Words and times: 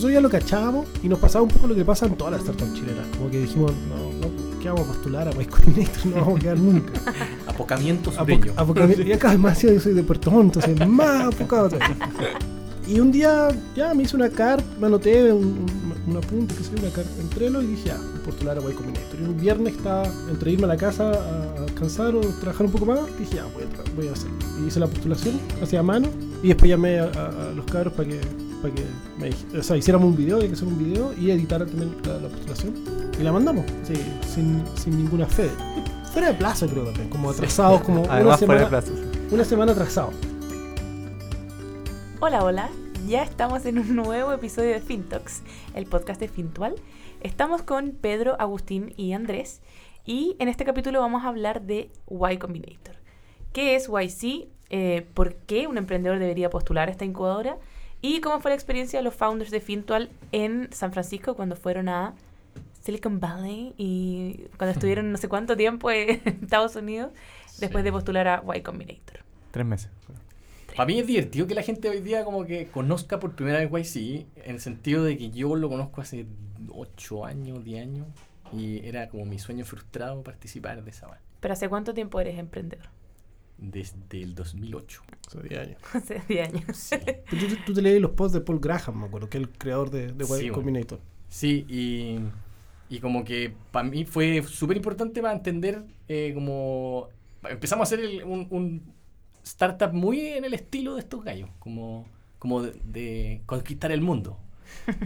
Nosotros 0.00 0.14
ya 0.14 0.20
lo 0.22 0.30
cachábamos 0.30 0.86
y 1.02 1.10
nos 1.10 1.18
pasaba 1.18 1.42
un 1.42 1.50
poco 1.50 1.66
lo 1.66 1.74
que 1.74 1.84
pasa 1.84 2.06
en 2.06 2.16
todas 2.16 2.32
las 2.32 2.40
startups 2.40 2.72
chilenas. 2.72 3.06
Como 3.18 3.30
que 3.30 3.42
dijimos, 3.42 3.70
no, 3.86 4.26
no, 4.26 4.58
¿qué 4.58 4.70
vamos 4.70 4.88
a 4.88 4.92
postular 4.94 5.28
a 5.28 5.32
Combinator? 5.32 6.06
No 6.06 6.16
vamos 6.16 6.38
a 6.38 6.40
quedar 6.40 6.58
nunca. 6.58 6.92
Apocamiento 7.46 8.10
sureño. 8.10 8.44
Apoc 8.44 8.58
apocamiento. 8.58 9.02
Y 9.02 9.12
acá 9.12 9.36
más 9.36 9.60
yo 9.60 9.78
soy 9.78 9.92
de 9.92 10.02
Puerto 10.02 10.30
Montt, 10.30 10.56
entonces 10.56 10.88
más 10.88 11.26
apocado 11.34 11.68
todavía. 11.68 11.96
Y 12.88 12.98
un 12.98 13.12
día 13.12 13.48
ya 13.76 13.92
me 13.92 14.04
hice 14.04 14.16
una 14.16 14.30
carta, 14.30 14.64
me 14.80 14.86
anoté 14.86 15.34
un, 15.34 15.44
un, 15.44 15.94
un 16.06 16.16
apunte, 16.16 16.54
que 16.54 16.64
sé, 16.64 16.70
una 16.80 16.88
carta 16.88 17.20
en 17.20 17.28
Trello 17.28 17.60
y 17.60 17.66
dije, 17.66 17.88
ya, 17.88 17.98
voy 17.98 18.20
a 18.22 18.24
postular 18.24 18.56
a 18.56 18.60
Y 18.62 18.72
Combinator. 18.72 19.20
Y 19.20 19.24
un 19.24 19.38
viernes 19.38 19.76
estaba 19.76 20.04
entre 20.30 20.52
irme 20.52 20.64
a 20.64 20.68
la 20.68 20.76
casa 20.78 21.10
a 21.10 21.60
descansar 21.60 22.14
o 22.14 22.20
trabajar 22.20 22.64
un 22.64 22.72
poco 22.72 22.86
más, 22.86 23.00
dije, 23.18 23.36
ya, 23.36 23.44
voy 23.52 23.64
a, 23.64 23.96
voy 23.96 24.08
a 24.08 24.12
hacerlo. 24.12 24.38
Y 24.62 24.68
hice 24.68 24.80
la 24.80 24.86
postulación, 24.86 25.38
hacía 25.62 25.82
mano, 25.82 26.08
y 26.42 26.48
después 26.48 26.70
llamé 26.70 27.00
a, 27.00 27.04
a, 27.04 27.50
a 27.50 27.52
los 27.54 27.66
cabros 27.66 27.92
para 27.92 28.08
que, 28.08 28.18
para 28.60 28.74
que 28.74 28.84
me, 29.18 29.58
o 29.58 29.62
sea, 29.62 29.76
hiciéramos 29.76 30.08
un 30.08 30.16
video, 30.16 30.38
hay 30.38 30.48
que 30.48 30.54
hacer 30.54 30.68
un 30.68 30.78
video 30.78 31.12
y 31.14 31.30
editar 31.30 31.64
también 31.64 31.96
la, 32.04 32.18
la 32.18 32.28
postulación. 32.28 32.74
Y 33.18 33.22
la 33.22 33.32
mandamos, 33.32 33.64
sí, 33.82 33.94
sin, 34.26 34.62
sin 34.76 34.96
ninguna 34.96 35.26
fe. 35.26 35.48
Fuera 36.12 36.28
de 36.28 36.34
plazo 36.34 36.66
creo 36.66 36.84
también, 36.84 37.08
como 37.08 37.30
atrasados, 37.30 37.82
como 37.82 38.02
una 38.02 38.14
Además, 38.14 38.38
fuera 38.38 38.54
de 38.54 38.60
semana, 38.60 38.68
plazo. 38.68 38.92
una 39.30 39.44
semana 39.44 39.72
atrasado. 39.72 40.10
Hola, 42.20 42.44
hola. 42.44 42.70
Ya 43.06 43.22
estamos 43.22 43.64
en 43.64 43.78
un 43.78 43.96
nuevo 43.96 44.32
episodio 44.32 44.70
de 44.70 44.80
FinTalks, 44.80 45.42
el 45.74 45.86
podcast 45.86 46.20
de 46.20 46.28
Fintual. 46.28 46.74
Estamos 47.22 47.62
con 47.62 47.92
Pedro, 47.92 48.36
Agustín 48.38 48.92
y 48.96 49.12
Andrés. 49.12 49.62
Y 50.04 50.36
en 50.38 50.48
este 50.48 50.64
capítulo 50.64 51.00
vamos 51.00 51.24
a 51.24 51.28
hablar 51.28 51.62
de 51.62 51.90
Y 52.10 52.36
Combinator. 52.38 52.96
¿Qué 53.52 53.74
es 53.74 53.88
YC? 53.88 54.48
Eh, 54.70 55.06
¿Por 55.14 55.34
qué 55.34 55.66
un 55.66 55.78
emprendedor 55.78 56.18
debería 56.18 56.50
postular 56.50 56.88
a 56.88 56.92
esta 56.92 57.04
incubadora? 57.04 57.58
Y 58.02 58.20
cómo 58.20 58.40
fue 58.40 58.50
la 58.50 58.54
experiencia 58.54 58.98
de 58.98 59.02
los 59.02 59.14
founders 59.14 59.50
de 59.50 59.60
Fintual 59.60 60.10
en 60.32 60.72
San 60.72 60.92
Francisco 60.92 61.34
cuando 61.34 61.56
fueron 61.56 61.88
a 61.88 62.14
Silicon 62.80 63.20
Valley 63.20 63.74
y 63.76 64.46
cuando 64.56 64.72
estuvieron 64.74 65.12
no 65.12 65.18
sé 65.18 65.28
cuánto 65.28 65.56
tiempo 65.56 65.90
en 65.90 66.20
Estados 66.42 66.76
Unidos 66.76 67.12
después 67.58 67.84
de 67.84 67.92
postular 67.92 68.28
a 68.28 68.42
Y 68.56 68.62
Combinator. 68.62 69.20
Tres 69.50 69.66
meses. 69.66 69.90
Para 70.76 70.86
mí 70.86 70.98
es 70.98 71.06
divertido 71.06 71.46
que 71.46 71.54
la 71.54 71.62
gente 71.62 71.88
hoy 71.88 72.00
día 72.00 72.24
como 72.24 72.46
que 72.46 72.68
conozca 72.68 73.18
por 73.18 73.34
primera 73.34 73.58
vez 73.58 73.94
YC, 73.94 74.26
en 74.44 74.54
el 74.54 74.60
sentido 74.60 75.04
de 75.04 75.18
que 75.18 75.30
yo 75.30 75.56
lo 75.56 75.68
conozco 75.68 76.00
hace 76.00 76.26
8 76.70 77.26
años, 77.26 77.64
10 77.64 77.82
años, 77.82 78.06
y 78.52 78.86
era 78.86 79.08
como 79.08 79.24
mi 79.26 79.38
sueño 79.38 79.64
frustrado 79.64 80.22
participar 80.22 80.82
de 80.82 80.90
esa 80.90 81.06
banda. 81.08 81.22
¿Pero 81.40 81.52
hace 81.52 81.68
cuánto 81.68 81.92
tiempo 81.92 82.20
eres 82.20 82.38
emprendedor? 82.38 82.86
Desde 83.62 84.22
el 84.22 84.34
2008. 84.34 85.02
Hace 85.28 85.42
10 85.42 85.60
años. 85.60 85.78
Hace 85.94 86.22
10 86.28 86.48
años. 86.48 86.76
Sí, 86.76 86.96
Tú, 87.28 87.36
tú- 87.36 87.56
tú 87.66 87.74
te 87.74 87.82
leí 87.82 88.00
los 88.00 88.12
posts 88.12 88.32
de 88.34 88.40
Paul 88.40 88.58
Graham, 88.58 89.00
me 89.00 89.06
acuerdo, 89.06 89.28
que 89.28 89.38
es 89.38 89.44
el 89.44 89.50
creador 89.50 89.90
de, 89.90 90.12
de 90.12 90.24
Sí, 90.24 90.28
bueno. 90.28 90.52
Combinator. 90.54 90.98
sí 91.28 91.66
y, 91.68 92.18
y 92.94 93.00
como 93.00 93.22
que 93.24 93.52
para 93.70 93.88
mí 93.88 94.04
fue 94.06 94.42
súper 94.42 94.76
importante 94.78 95.20
para 95.20 95.34
entender 95.34 95.84
eh, 96.08 96.32
como... 96.34 97.08
Empezamos 97.48 97.82
a 97.82 97.94
hacer 97.94 98.00
el- 98.04 98.24
un, 98.24 98.46
un 98.50 98.82
startup 99.44 99.92
muy 99.92 100.20
en 100.20 100.44
el 100.44 100.54
estilo 100.54 100.94
de 100.94 101.00
estos 101.00 101.22
gallos, 101.24 101.48
como, 101.58 102.06
como 102.38 102.62
de, 102.62 102.72
de 102.84 103.42
conquistar 103.46 103.92
el 103.92 104.00
mundo. 104.00 104.38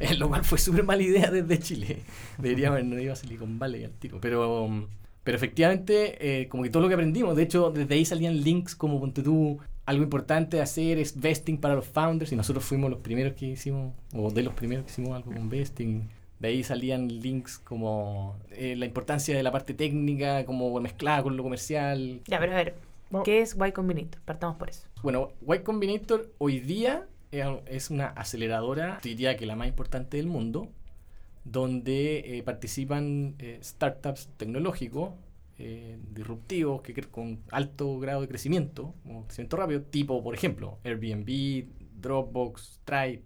Eh, 0.00 0.14
lo 0.14 0.28
cual 0.28 0.44
fue 0.44 0.58
súper 0.58 0.84
mala 0.84 1.02
idea 1.02 1.30
desde 1.30 1.58
Chile. 1.58 2.02
Deberíamos 2.38 2.74
habernos 2.78 3.00
ido 3.00 3.12
a 3.14 3.16
Silicon 3.16 3.58
Valley 3.58 3.84
al 3.84 3.92
tiro. 3.92 4.18
Pero, 4.20 4.62
um, 4.64 4.86
pero 5.24 5.36
efectivamente, 5.36 6.42
eh, 6.42 6.48
como 6.48 6.62
que 6.62 6.70
todo 6.70 6.82
lo 6.82 6.88
que 6.88 6.94
aprendimos, 6.94 7.34
de 7.34 7.42
hecho, 7.42 7.70
desde 7.70 7.94
ahí 7.94 8.04
salían 8.04 8.42
links 8.42 8.76
como, 8.76 9.00
ponte 9.00 9.22
tú, 9.22 9.58
algo 9.86 10.02
importante 10.02 10.58
de 10.58 10.62
hacer 10.62 10.98
es 10.98 11.18
vesting 11.18 11.58
para 11.58 11.74
los 11.74 11.86
founders, 11.86 12.30
y 12.30 12.36
nosotros 12.36 12.64
fuimos 12.64 12.90
los 12.90 13.00
primeros 13.00 13.32
que 13.34 13.46
hicimos, 13.46 13.94
o 14.14 14.30
de 14.30 14.42
los 14.42 14.54
primeros 14.54 14.84
que 14.84 14.92
hicimos 14.92 15.16
algo 15.16 15.32
con 15.32 15.48
vesting. 15.48 16.08
De 16.38 16.48
ahí 16.48 16.62
salían 16.62 17.08
links 17.08 17.58
como 17.58 18.36
eh, 18.50 18.76
la 18.76 18.84
importancia 18.84 19.34
de 19.34 19.42
la 19.42 19.50
parte 19.50 19.72
técnica, 19.72 20.44
como 20.44 20.78
mezclada 20.80 21.22
con 21.22 21.36
lo 21.36 21.42
comercial. 21.42 22.20
Ya, 22.26 22.38
pero 22.38 22.52
a 22.52 22.56
ver. 22.56 22.74
¿qué 23.24 23.40
es 23.40 23.56
Y 23.56 23.72
Combinator? 23.72 24.20
Partamos 24.22 24.56
por 24.56 24.68
eso. 24.68 24.86
Bueno, 25.02 25.30
Y 25.48 25.58
Combinator 25.60 26.32
hoy 26.38 26.60
día 26.60 27.06
es 27.30 27.90
una 27.90 28.08
aceleradora, 28.08 29.00
diría 29.02 29.36
que 29.36 29.46
la 29.46 29.56
más 29.56 29.68
importante 29.68 30.16
del 30.16 30.26
mundo, 30.26 30.68
donde 31.44 32.38
eh, 32.38 32.42
participan 32.42 33.34
eh, 33.38 33.58
startups 33.62 34.28
tecnológicos 34.36 35.12
eh, 35.58 35.98
disruptivos 36.10 36.82
que 36.82 36.94
con 37.02 37.40
alto 37.50 37.98
grado 38.00 38.22
de 38.22 38.28
crecimiento, 38.28 38.94
como 39.04 39.24
crecimiento 39.26 39.56
rápido, 39.56 39.82
tipo, 39.82 40.22
por 40.22 40.34
ejemplo, 40.34 40.78
Airbnb, 40.82 41.66
Dropbox, 42.00 42.80
Stripe. 42.80 43.22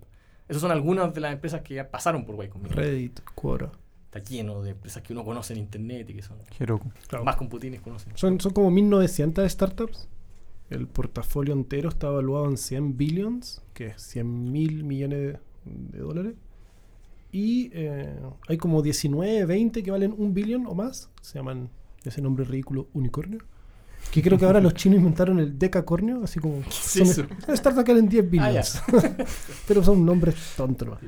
Esas 0.46 0.60
son 0.60 0.70
algunas 0.70 1.14
de 1.14 1.20
las 1.20 1.32
empresas 1.32 1.62
que 1.62 1.74
ya 1.74 1.90
pasaron 1.90 2.26
por 2.26 2.44
Y 2.44 2.48
Combinator. 2.48 2.84
Reddit, 2.84 3.20
Quora. 3.34 3.72
Está 4.06 4.18
lleno 4.20 4.62
de 4.62 4.70
empresas 4.70 5.02
que 5.02 5.12
uno 5.12 5.24
conoce 5.24 5.52
en 5.52 5.60
internet 5.60 6.10
y 6.10 6.14
que 6.14 6.22
son 6.22 6.38
Heroku. 6.58 6.90
Claro. 7.06 7.24
más 7.24 7.36
computines 7.36 7.80
conocen. 7.80 8.16
Son, 8.16 8.40
son 8.40 8.52
como 8.52 8.70
1900 8.70 9.50
startups. 9.50 10.08
El 10.70 10.86
portafolio 10.86 11.54
entero 11.54 11.88
está 11.88 12.08
evaluado 12.08 12.46
en 12.46 12.56
100 12.56 12.96
billions, 12.96 13.62
que 13.74 13.88
es 13.88 14.02
100 14.02 14.52
mil 14.52 14.84
millones 14.84 15.18
de, 15.18 15.38
de 15.64 15.98
dólares. 15.98 16.34
Y 17.30 17.70
eh, 17.74 18.14
hay 18.48 18.56
como 18.56 18.80
19, 18.82 19.44
20 19.44 19.82
que 19.82 19.90
valen 19.90 20.14
un 20.16 20.32
billón 20.34 20.66
o 20.66 20.74
más. 20.74 21.10
Se 21.20 21.38
llaman 21.38 21.68
ese 22.04 22.22
nombre 22.22 22.44
ridículo 22.44 22.88
unicornio. 22.94 23.38
Que 24.12 24.22
creo 24.22 24.38
que 24.38 24.46
ahora 24.46 24.60
los 24.60 24.72
chinos 24.74 24.98
inventaron 25.00 25.38
el 25.38 25.58
decacornio, 25.58 26.22
así 26.24 26.40
como. 26.40 26.60
es 26.60 26.76
son 26.86 27.28
startups 27.56 27.84
que 27.84 27.92
valen 27.92 28.08
10 28.08 28.24
Ah, 28.24 28.28
billions. 28.30 28.82
Pero 29.68 29.84
son 29.84 30.06
nombres 30.06 30.34
tontos. 30.56 30.98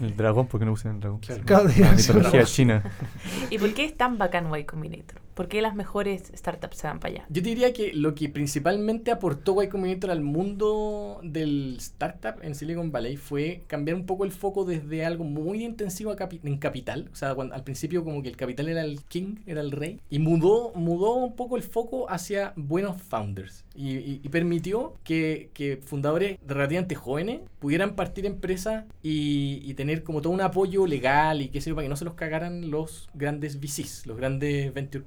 El 0.00 0.16
dragón, 0.16 0.46
¿por 0.46 0.60
qué 0.60 0.66
no 0.66 0.72
usan 0.72 0.94
el 0.96 1.00
dragón? 1.00 1.18
Claro. 1.20 1.42
Cada 1.44 1.64
día 1.68 1.86
La 1.86 1.96
mitología 1.96 2.44
china. 2.44 2.82
¿Y 3.50 3.58
por 3.58 3.72
qué 3.74 3.86
es 3.86 3.96
tan 3.96 4.18
bacán 4.18 4.46
Y 4.56 4.64
Combinator? 4.64 5.23
¿Por 5.34 5.48
qué 5.48 5.60
las 5.62 5.74
mejores 5.74 6.30
startups 6.34 6.76
se 6.76 6.86
van 6.86 7.00
para 7.00 7.14
allá? 7.14 7.26
Yo 7.28 7.42
te 7.42 7.48
diría 7.48 7.72
que 7.72 7.92
lo 7.92 8.14
que 8.14 8.28
principalmente 8.28 9.10
aportó 9.10 9.62
Y 9.62 9.68
Combinator 9.68 10.10
al 10.10 10.20
mundo 10.20 11.20
del 11.22 11.76
startup 11.78 12.36
en 12.42 12.54
Silicon 12.54 12.92
Valley 12.92 13.16
fue 13.16 13.62
cambiar 13.66 13.96
un 13.96 14.06
poco 14.06 14.24
el 14.24 14.32
foco 14.32 14.64
desde 14.64 15.04
algo 15.04 15.24
muy 15.24 15.64
intensivo 15.64 16.10
a 16.10 16.16
capi- 16.16 16.40
en 16.44 16.58
capital. 16.58 17.08
O 17.12 17.16
sea, 17.16 17.34
cuando, 17.34 17.54
al 17.54 17.64
principio 17.64 18.04
como 18.04 18.22
que 18.22 18.28
el 18.28 18.36
capital 18.36 18.68
era 18.68 18.82
el 18.82 19.00
king, 19.04 19.36
era 19.46 19.60
el 19.60 19.70
rey. 19.72 20.00
Y 20.10 20.18
mudó, 20.20 20.72
mudó 20.74 21.14
un 21.14 21.34
poco 21.34 21.56
el 21.56 21.62
foco 21.62 22.08
hacia 22.10 22.52
buenos 22.56 23.00
founders. 23.02 23.64
Y, 23.74 23.96
y- 23.96 24.20
y 24.22 24.28
permitió 24.28 24.94
que, 25.04 25.50
que 25.54 25.78
fundadores 25.78 26.38
relativamente 26.46 26.94
jóvenes 26.94 27.40
pudieran 27.58 27.96
partir 27.96 28.26
empresas 28.26 28.84
y, 29.02 29.60
y 29.64 29.74
tener 29.74 30.04
como 30.04 30.20
todo 30.20 30.32
un 30.32 30.40
apoyo 30.40 30.86
legal 30.86 31.42
y 31.42 31.48
qué 31.48 31.60
sé 31.60 31.70
yo, 31.70 31.74
para 31.76 31.84
que 31.86 31.88
no 31.88 31.96
se 31.96 32.04
los 32.04 32.14
cagaran 32.14 32.70
los 32.70 33.08
grandes 33.14 33.58
VCs, 33.60 34.06
los 34.06 34.16
grandes 34.16 34.72
venture 34.74 35.04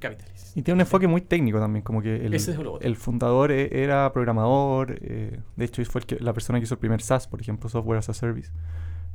Y 0.55 0.63
tiene 0.63 0.75
un 0.75 0.81
enfoque 0.81 1.05
muy 1.07 1.21
técnico 1.21 1.59
también, 1.59 1.83
como 1.83 2.01
que 2.01 2.25
el, 2.25 2.33
Ese 2.33 2.51
es 2.51 2.57
el 2.81 2.95
fundador 2.95 3.51
e- 3.51 3.69
era 3.83 4.11
programador, 4.11 4.97
eh, 5.01 5.39
de 5.55 5.65
hecho 5.65 5.83
fue 5.85 6.01
el 6.01 6.07
que- 6.07 6.19
la 6.19 6.33
persona 6.33 6.59
que 6.59 6.63
hizo 6.63 6.73
el 6.73 6.79
primer 6.79 7.01
SaaS, 7.01 7.27
por 7.27 7.39
ejemplo, 7.41 7.69
Software 7.69 7.99
as 7.99 8.09
a 8.09 8.13
Service. 8.13 8.51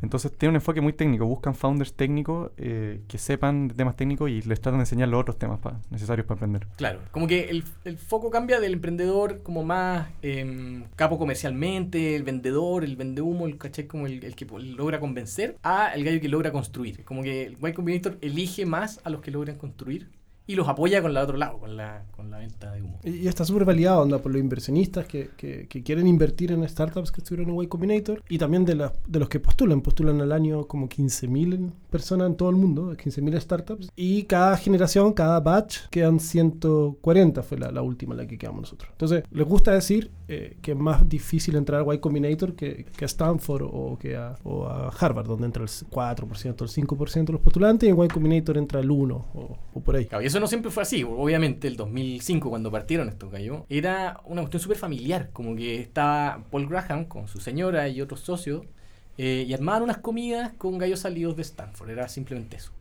Entonces 0.03 0.33
tiene 0.37 0.51
un 0.51 0.57
enfoque 0.57 0.81
muy 0.81 0.93
técnico, 0.93 1.27
buscan 1.27 1.55
founders 1.55 1.95
técnicos 1.95 2.51
eh, 2.57 3.03
que 3.07 3.19
sepan 3.19 3.69
de 3.69 3.75
temas 3.75 3.95
técnicos 3.95 4.29
y 4.31 4.43
les 4.43 4.61
tratan 4.61 4.79
de 4.81 4.83
enseñar 4.83 5.09
los 5.09 5.21
otros 5.21 5.39
temas 5.39 5.61
pa- 5.61 5.81
necesarios 5.91 6.27
para 6.27 6.39
aprender. 6.39 6.67
Claro, 6.77 6.99
como 7.13 7.29
que 7.29 7.51
el, 7.51 7.63
el 7.85 7.99
foco 7.99 8.29
cambia 8.31 8.59
del 8.59 8.73
emprendedor 8.73 9.43
como 9.45 9.63
más 9.65 10.09
em, 10.23 10.85
capo 10.97 11.19
comercialmente, 11.19 12.17
el 12.17 12.25
vendedor, 12.25 12.83
el 12.85 12.97
vendehumo, 12.97 13.47
el 13.47 13.59
caché 13.59 13.87
como 13.87 14.07
el, 14.09 14.25
el 14.25 14.35
que 14.35 14.45
logra 14.77 14.99
convencer, 14.99 15.57
a 15.63 15.93
el 15.95 16.05
gallo 16.05 16.21
que 16.21 16.29
logra 16.29 16.51
construir. 16.51 17.05
Como 17.05 17.23
que 17.23 17.45
el 17.47 17.57
Y 17.63 17.73
Combinator 17.73 18.19
elige 18.23 18.67
más 18.67 19.01
a 19.05 19.11
los 19.11 19.21
que 19.21 19.31
logran 19.31 19.57
construir 19.57 20.09
y 20.47 20.55
los 20.55 20.69
apoya 20.69 21.01
con 21.03 21.15
la 21.15 21.23
otro 21.23 21.37
lado, 21.37 21.59
con 21.59 21.77
la, 21.77 22.05
con 22.11 22.31
la 22.31 22.39
venta 22.39 22.73
de 22.73 22.83
humo. 22.83 22.99
Y 23.05 23.11
y 23.23 23.29
está 23.29 23.45
súper 23.45 23.65
validado 23.65 24.03
onda, 24.03 24.19
por 24.19 24.33
los 24.33 24.41
inversionistas 24.41 25.07
que, 25.07 25.31
que- 25.37 25.67
que 25.69 25.83
quieren 25.83 26.07
invertir 26.07 26.51
en 26.53 26.69
startups 26.69 27.13
que 27.13 27.21
estuvieron 27.21 27.55
en 27.55 27.63
Y 27.63 27.67
Combinator 27.69 28.23
y 28.29 28.39
también 28.39 28.65
de, 28.65 28.75
las- 28.75 28.93
de 29.07 29.19
los 29.21 29.29
que 29.29 29.39
postulan. 29.41 29.81
Postulan 29.81 30.21
al 30.21 30.33
año 30.33 30.67
como 30.67 30.89
15.000 30.89 31.71
personas 31.91 32.27
en 32.29 32.37
todo 32.37 32.51
el 32.51 32.57
mundo, 32.57 32.93
15.000 32.97 33.41
startups. 33.41 33.89
Y 33.97 34.25
cada 34.25 34.57
generación, 34.57 35.13
cada 35.13 35.39
batch, 35.41 35.89
quedan 35.91 36.19
140, 36.21 37.43
fue 37.43 37.59
la, 37.59 37.71
la 37.71 37.83
última 37.83 38.15
la 38.15 38.27
que 38.27 38.39
quedamos 38.39 38.63
nosotros. 38.63 38.91
Entonces, 38.93 39.25
les 39.31 39.47
gusta 39.47 39.73
decir 39.73 40.11
eh, 40.29 40.57
que 40.63 40.73
es 40.73 40.77
más 40.79 41.09
difícil 41.09 41.57
entrar 41.57 41.85
a 41.89 41.95
Y 41.95 41.99
Combinator 41.99 42.55
que, 42.55 42.85
que 42.97 43.05
a 43.05 43.07
Stanford 43.07 43.63
o, 43.71 43.99
que 43.99 44.17
a, 44.17 44.35
o 44.45 44.67
a 44.67 44.89
Harvard, 44.89 45.27
donde 45.27 45.47
entra 45.47 45.63
el 45.63 45.69
4%, 45.69 46.63
el 46.63 46.69
5% 46.87 47.25
de 47.27 47.33
los 47.33 47.41
postulantes, 47.43 47.89
y 47.89 47.93
en 47.93 48.03
Y 48.03 48.09
Combinator 48.09 48.57
entra 48.59 48.81
el 48.81 48.91
1% 48.91 49.13
o, 49.35 49.57
o 49.75 49.81
por 49.81 49.97
ahí. 49.97 50.07
Claro, 50.07 50.25
eso 50.33 50.41
no 50.41 50.47
siempre 50.47 50.71
fue 50.71 50.83
así. 50.83 51.05
Obviamente, 51.05 51.69
el 51.69 51.77
2005, 51.77 52.49
cuando 52.51 52.71
partieron 52.71 53.09
estos 53.09 53.31
gallos, 53.31 53.63
era 53.69 54.21
una 54.25 54.41
cuestión 54.43 54.61
súper 54.61 54.79
familiar. 54.79 55.31
Como 55.33 55.55
que 55.55 55.81
estaba 55.81 56.43
Paul 56.51 56.67
Graham 56.69 57.05
con 57.05 57.29
su 57.29 57.39
señora 57.41 57.89
y 57.89 58.01
otros 58.01 58.21
socios. 58.21 58.63
eh, 59.19 59.45
y 59.47 59.53
armaban 59.53 59.83
unas 59.83 59.99
comidas 59.99 60.53
con 60.57 60.79
gallos 60.79 61.01
salidos 61.01 61.37
de 61.37 61.43
Stanford. 61.43 61.91
Era 61.91 62.09
simplemente 62.09 62.57
eso. 62.57 62.73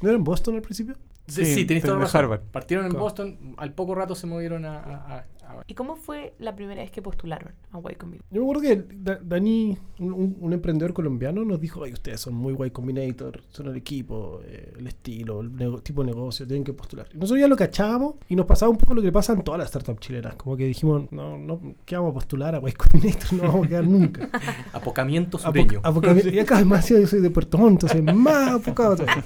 ¿No 0.00 0.08
era 0.08 0.16
en 0.16 0.22
Boston 0.24 0.54
al 0.54 0.62
principio? 0.62 0.96
Sí, 1.30 1.44
Sí, 1.44 1.64
tenés 1.64 1.82
toda 1.84 1.94
la 1.96 2.04
razón. 2.04 2.18
Harvard. 2.20 2.40
Partieron 2.52 2.86
en. 2.86 2.92
Boston, 2.92 3.54
al 3.56 3.72
poco 3.74 3.94
rato 3.94 4.14
se 4.14 4.26
movieron 4.26 4.64
a... 4.64 4.78
a- 4.78 4.94
a- 5.16 5.18
a- 5.18 5.26
¿Y 5.66 5.74
cómo 5.74 5.96
fue 5.96 6.32
la 6.38 6.54
primera 6.54 6.80
vez 6.80 6.92
que 6.92 7.02
postularon 7.02 7.52
a 7.72 7.78
Y 7.90 7.94
Combinator? 7.96 8.24
Yo 8.30 8.40
me 8.40 8.50
acuerdo 8.50 8.62
que 8.62 8.84
Da- 8.96 9.18
Dani, 9.20 9.76
un, 9.98 10.52
emprendedor 10.52 10.92
colombiano, 10.92 11.44
nos 11.44 11.60
dijo, 11.60 11.82
ay, 11.82 11.92
ustedes 11.92 12.20
son 12.20 12.34
muy 12.34 12.54
Y 12.66 12.70
Combinator, 12.70 13.40
son 13.50 13.66
el 13.66 13.76
equipo, 13.76 14.40
eh, 14.44 14.72
el 14.78 14.86
estilo, 14.86 15.40
el 15.40 15.82
tipo 15.82 16.02
de 16.04 16.06
negocio, 16.12 16.46
tienen 16.46 16.62
que 16.62 16.72
postular. 16.72 17.08
Y 17.12 17.18
nosotros 17.18 17.40
ya 17.40 17.48
lo 17.48 17.56
cachábamos 17.56 18.14
y 18.28 18.36
nos 18.36 18.46
pasaba 18.46 18.70
un 18.70 18.76
poco 18.78 18.94
lo 18.94 19.02
que 19.02 19.10
pasa 19.10 19.32
en 19.32 19.42
todas 19.42 19.58
las 19.58 19.68
startups 19.70 19.98
chilenas. 20.00 20.36
Como 20.36 20.56
que 20.56 20.66
dijimos, 20.66 21.10
no, 21.10 21.36
no, 21.36 21.60
¿qué 21.84 21.96
vamos 21.96 22.12
a 22.12 22.14
postular 22.14 22.54
a 22.54 22.58
Y 22.68 22.72
Combinator? 22.72 23.32
No 23.32 23.42
vamos 23.48 23.66
a 23.66 23.68
quedar 23.70 23.86
nunca. 23.88 24.28
Apocamiento 24.72 25.36
Apo- 25.38 25.46
sureño. 25.48 25.80
apocami- 25.82 26.32
y 26.32 26.38
acá 26.38 26.56
además 26.56 26.88
yo 26.88 27.04
soy 27.08 27.20
de 27.20 27.30
Puerto 27.30 27.58
Montt, 27.58 27.82
entonces 27.82 28.02
más 28.14 28.52
apocado 28.52 28.94
todavía. 28.96 29.24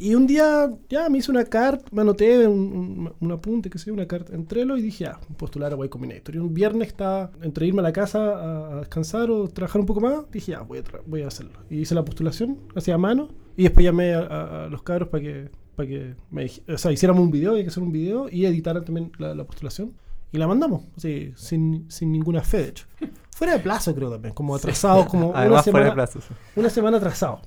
Y 0.00 0.14
un 0.14 0.26
día 0.26 0.70
ya 0.88 1.08
me 1.08 1.18
hice 1.18 1.30
una 1.30 1.44
carta, 1.44 1.84
me 1.92 2.02
anoté 2.02 2.46
un, 2.46 2.58
un, 2.58 3.12
un 3.20 3.32
apunte, 3.32 3.68
que 3.70 3.78
sé, 3.78 3.90
una 3.90 4.06
carta 4.06 4.34
en 4.34 4.46
Trello 4.46 4.76
y 4.76 4.82
dije, 4.82 5.06
ah, 5.06 5.18
postular 5.36 5.72
a 5.74 5.84
Y 5.84 5.88
Combinator. 5.88 6.34
Y 6.34 6.38
un 6.38 6.54
viernes 6.54 6.88
estaba 6.88 7.30
entre 7.42 7.66
irme 7.66 7.80
a 7.80 7.82
la 7.82 7.92
casa 7.92 8.72
a, 8.74 8.80
descansar 8.80 9.30
o 9.30 9.48
trabajar 9.48 9.80
un 9.80 9.86
poco 9.86 10.00
más, 10.00 10.30
dije, 10.30 10.52
ya, 10.52 10.62
voy 10.62 10.78
a, 10.78 10.82
voy 11.06 11.22
a 11.22 11.28
hacerlo. 11.28 11.52
Y 11.70 11.78
hice 11.80 11.94
la 11.94 12.04
postulación, 12.04 12.58
hacía 12.74 12.94
a 12.94 12.98
mano, 12.98 13.28
y 13.56 13.64
después 13.64 13.84
llamé 13.84 14.14
a, 14.14 14.20
a- 14.20 14.64
a 14.64 14.68
los 14.68 14.82
cabros 14.82 15.08
para 15.08 15.22
que, 15.22 15.50
para 15.76 15.88
que 15.88 16.14
me 16.30 16.46
o 16.68 16.78
sea, 16.78 16.92
hiciéramos 16.92 17.22
un 17.22 17.30
video, 17.30 17.54
hay 17.54 17.62
que 17.62 17.68
hacer 17.68 17.82
un 17.82 17.92
video, 17.92 18.28
y 18.30 18.44
editaran 18.46 18.84
también 18.84 19.12
la, 19.18 19.34
la 19.34 19.44
postulación. 19.44 19.92
Y 20.30 20.36
la 20.36 20.46
mandamos, 20.46 20.82
así, 20.96 21.32
sin, 21.36 21.90
sin 21.90 22.12
ninguna 22.12 22.42
fe, 22.42 22.58
de 22.58 22.68
hecho. 22.68 22.86
Fuera 23.38 23.52
de 23.52 23.60
plazo, 23.60 23.94
creo 23.94 24.10
también, 24.10 24.34
como 24.34 24.56
atrasado, 24.56 25.06
como 25.06 25.28
una 25.30 25.38
Además, 25.40 25.62
fuera 25.64 25.78
de 25.78 25.84
semana, 25.90 25.94
plazo. 25.94 26.20
sí. 26.20 26.34
una 26.56 26.70
semana 26.70 26.96
atrasado. 26.96 27.40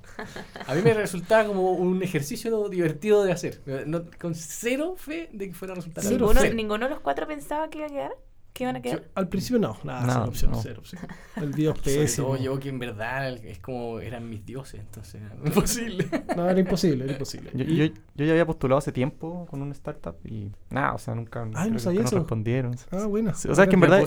A 0.67 0.73
mí 0.73 0.81
me 0.81 0.93
resultaba 0.93 1.45
como 1.45 1.71
un 1.73 2.01
ejercicio 2.01 2.69
divertido 2.69 3.23
de 3.25 3.33
hacer. 3.33 3.61
No- 3.88 4.03
con 4.19 4.33
cero 4.33 4.95
fe 4.97 5.29
de 5.33 5.49
que 5.49 5.53
fuera 5.53 5.73
a 5.73 5.75
resultar 5.75 6.05
algo. 6.05 6.13
Cero 6.17 6.27
¿Ninguno, 6.27 6.41
fe. 6.41 6.53
¿Ninguno 6.55 6.85
de 6.85 6.91
los 6.91 7.01
cuatro 7.01 7.27
pensaba 7.27 7.69
que 7.69 7.79
iba 7.79 7.88
a 7.88 7.89
quedar? 7.89 8.11
¿Que 8.53 8.63
iban 8.65 8.75
a 8.75 8.81
quedar? 8.81 9.03
Al 9.15 9.29
principio 9.29 9.59
no, 9.59 9.77
nada, 9.85 10.01
No, 10.05 10.11
cero 10.13 10.25
opción, 10.27 10.51
no. 10.51 10.61
cero 10.61 10.79
opción. 10.79 11.01
El 11.38 11.53
Sobre 11.75 11.81
pésimo. 11.81 12.35
yo 12.38 12.59
que 12.59 12.67
en 12.69 12.79
verdad 12.79 13.29
es 13.45 13.59
como 13.59 13.99
eran 14.01 14.29
mis 14.29 14.45
dioses, 14.45 14.79
entonces 14.81 15.21
era 15.21 15.35
imposible. 15.45 16.07
No, 16.35 16.49
era 16.49 16.59
imposible, 16.59 17.03
era 17.05 17.13
imposible. 17.13 17.51
Yo, 17.53 17.63
yo, 17.63 17.85
yo 18.15 18.25
ya 18.25 18.31
había 18.31 18.45
postulado 18.45 18.79
hace 18.79 18.91
tiempo 18.91 19.45
con 19.49 19.61
una 19.61 19.71
startup 19.71 20.15
y 20.25 20.51
nada, 20.69 20.93
o 20.93 20.97
sea, 20.97 21.15
nunca, 21.15 21.45
no 21.45 21.51
creo 21.51 21.71
que 21.73 21.79
sabía 21.79 21.99
nunca 21.99 22.07
eso. 22.09 22.17
respondieron. 22.17 22.75
Ah, 22.91 23.05
bueno. 23.07 23.33
Sí, 23.33 23.47
o 23.49 23.55
sea, 23.55 23.67
que 23.67 23.75
en 23.75 23.81
verdad. 23.81 24.03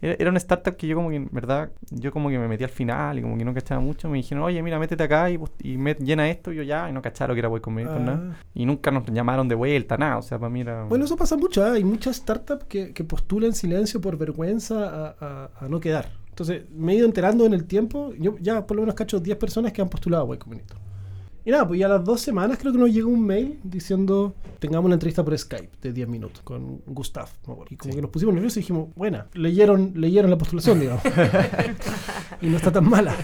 Era, 0.00 0.14
era 0.18 0.30
una 0.30 0.38
startup 0.38 0.76
que 0.76 0.86
yo 0.86 0.94
como 0.96 1.10
que 1.10 1.16
en 1.16 1.28
verdad, 1.32 1.70
yo 1.90 2.12
como 2.12 2.28
que 2.28 2.38
me 2.38 2.46
metí 2.48 2.64
al 2.64 2.70
final 2.70 3.18
y 3.18 3.22
como 3.22 3.36
que 3.36 3.44
no 3.44 3.52
cachaba 3.54 3.80
mucho. 3.80 4.08
Me 4.08 4.18
dijeron, 4.18 4.44
oye, 4.44 4.62
mira, 4.62 4.78
métete 4.78 5.02
acá 5.02 5.30
y, 5.30 5.34
y 5.62 5.76
met- 5.76 5.98
llena 5.98 6.28
esto. 6.30 6.52
Y 6.52 6.56
yo 6.56 6.62
ya, 6.62 6.88
y 6.88 6.92
no 6.92 7.02
cachaba 7.02 7.28
lo 7.28 7.34
que 7.34 7.40
era 7.40 7.48
Way 7.48 7.60
Combinator, 7.60 8.00
nada. 8.00 8.32
Ah. 8.32 8.42
Y 8.54 8.64
nunca 8.66 8.90
nos 8.90 9.04
llamaron 9.06 9.48
de 9.48 9.54
vuelta, 9.54 9.96
nada. 9.96 10.18
O 10.18 10.22
sea, 10.22 10.38
para 10.38 10.50
mí 10.50 10.60
era... 10.60 10.84
Bueno, 10.84 11.04
eso 11.04 11.16
pasa 11.16 11.36
mucho. 11.36 11.64
¿ah? 11.64 11.72
Hay 11.72 11.84
muchas 11.84 12.16
startups 12.16 12.64
que, 12.64 12.92
que 12.92 13.04
postulan 13.04 13.52
silencio 13.52 14.00
por 14.00 14.16
vergüenza 14.16 14.84
a, 14.88 15.16
a- 15.20 15.50
a 15.60 15.68
no 15.68 15.80
quedar. 15.80 16.10
Entonces, 16.30 16.62
me 16.70 16.92
he 16.92 16.96
ido 16.96 17.06
enterando 17.06 17.44
en 17.46 17.52
el 17.52 17.64
tiempo. 17.64 18.12
Yo 18.18 18.36
ya 18.40 18.64
por 18.66 18.76
lo 18.76 18.82
menos 18.82 18.94
cacho 18.94 19.18
10 19.18 19.36
personas 19.38 19.72
que 19.72 19.82
han 19.82 19.88
postulado 19.88 20.30
a 20.30 20.34
Y 20.34 20.38
Combinator. 20.38 20.78
Y 21.48 21.50
nada, 21.50 21.66
pues 21.66 21.80
ya 21.80 21.86
a 21.86 21.88
las 21.88 22.04
dos 22.04 22.20
semanas 22.20 22.58
creo 22.60 22.72
que 22.74 22.78
nos 22.78 22.92
llegó 22.92 23.08
un 23.08 23.24
mail 23.24 23.58
diciendo 23.64 24.34
tengamos 24.58 24.84
una 24.84 24.96
entrevista 24.96 25.24
por 25.24 25.38
Skype 25.38 25.70
de 25.80 25.94
10 25.94 26.06
minutos 26.06 26.42
con 26.42 26.82
Gustav. 26.86 27.26
acuerdo. 27.42 27.64
Y 27.70 27.76
como 27.76 27.90
Sí. 27.92 27.96
que 27.96 28.02
nos 28.02 28.10
pusimos 28.10 28.34
nerviosos 28.34 28.58
y 28.58 28.60
dijimos, 28.60 28.88
buena, 28.94 29.28
leyeron, 29.32 29.92
leyeron 29.96 30.30
la 30.30 30.36
postulación, 30.36 30.78
digamos. 30.78 31.02
y 32.42 32.48
no 32.48 32.56
está 32.58 32.70
tan 32.70 32.86
mala. 32.86 33.14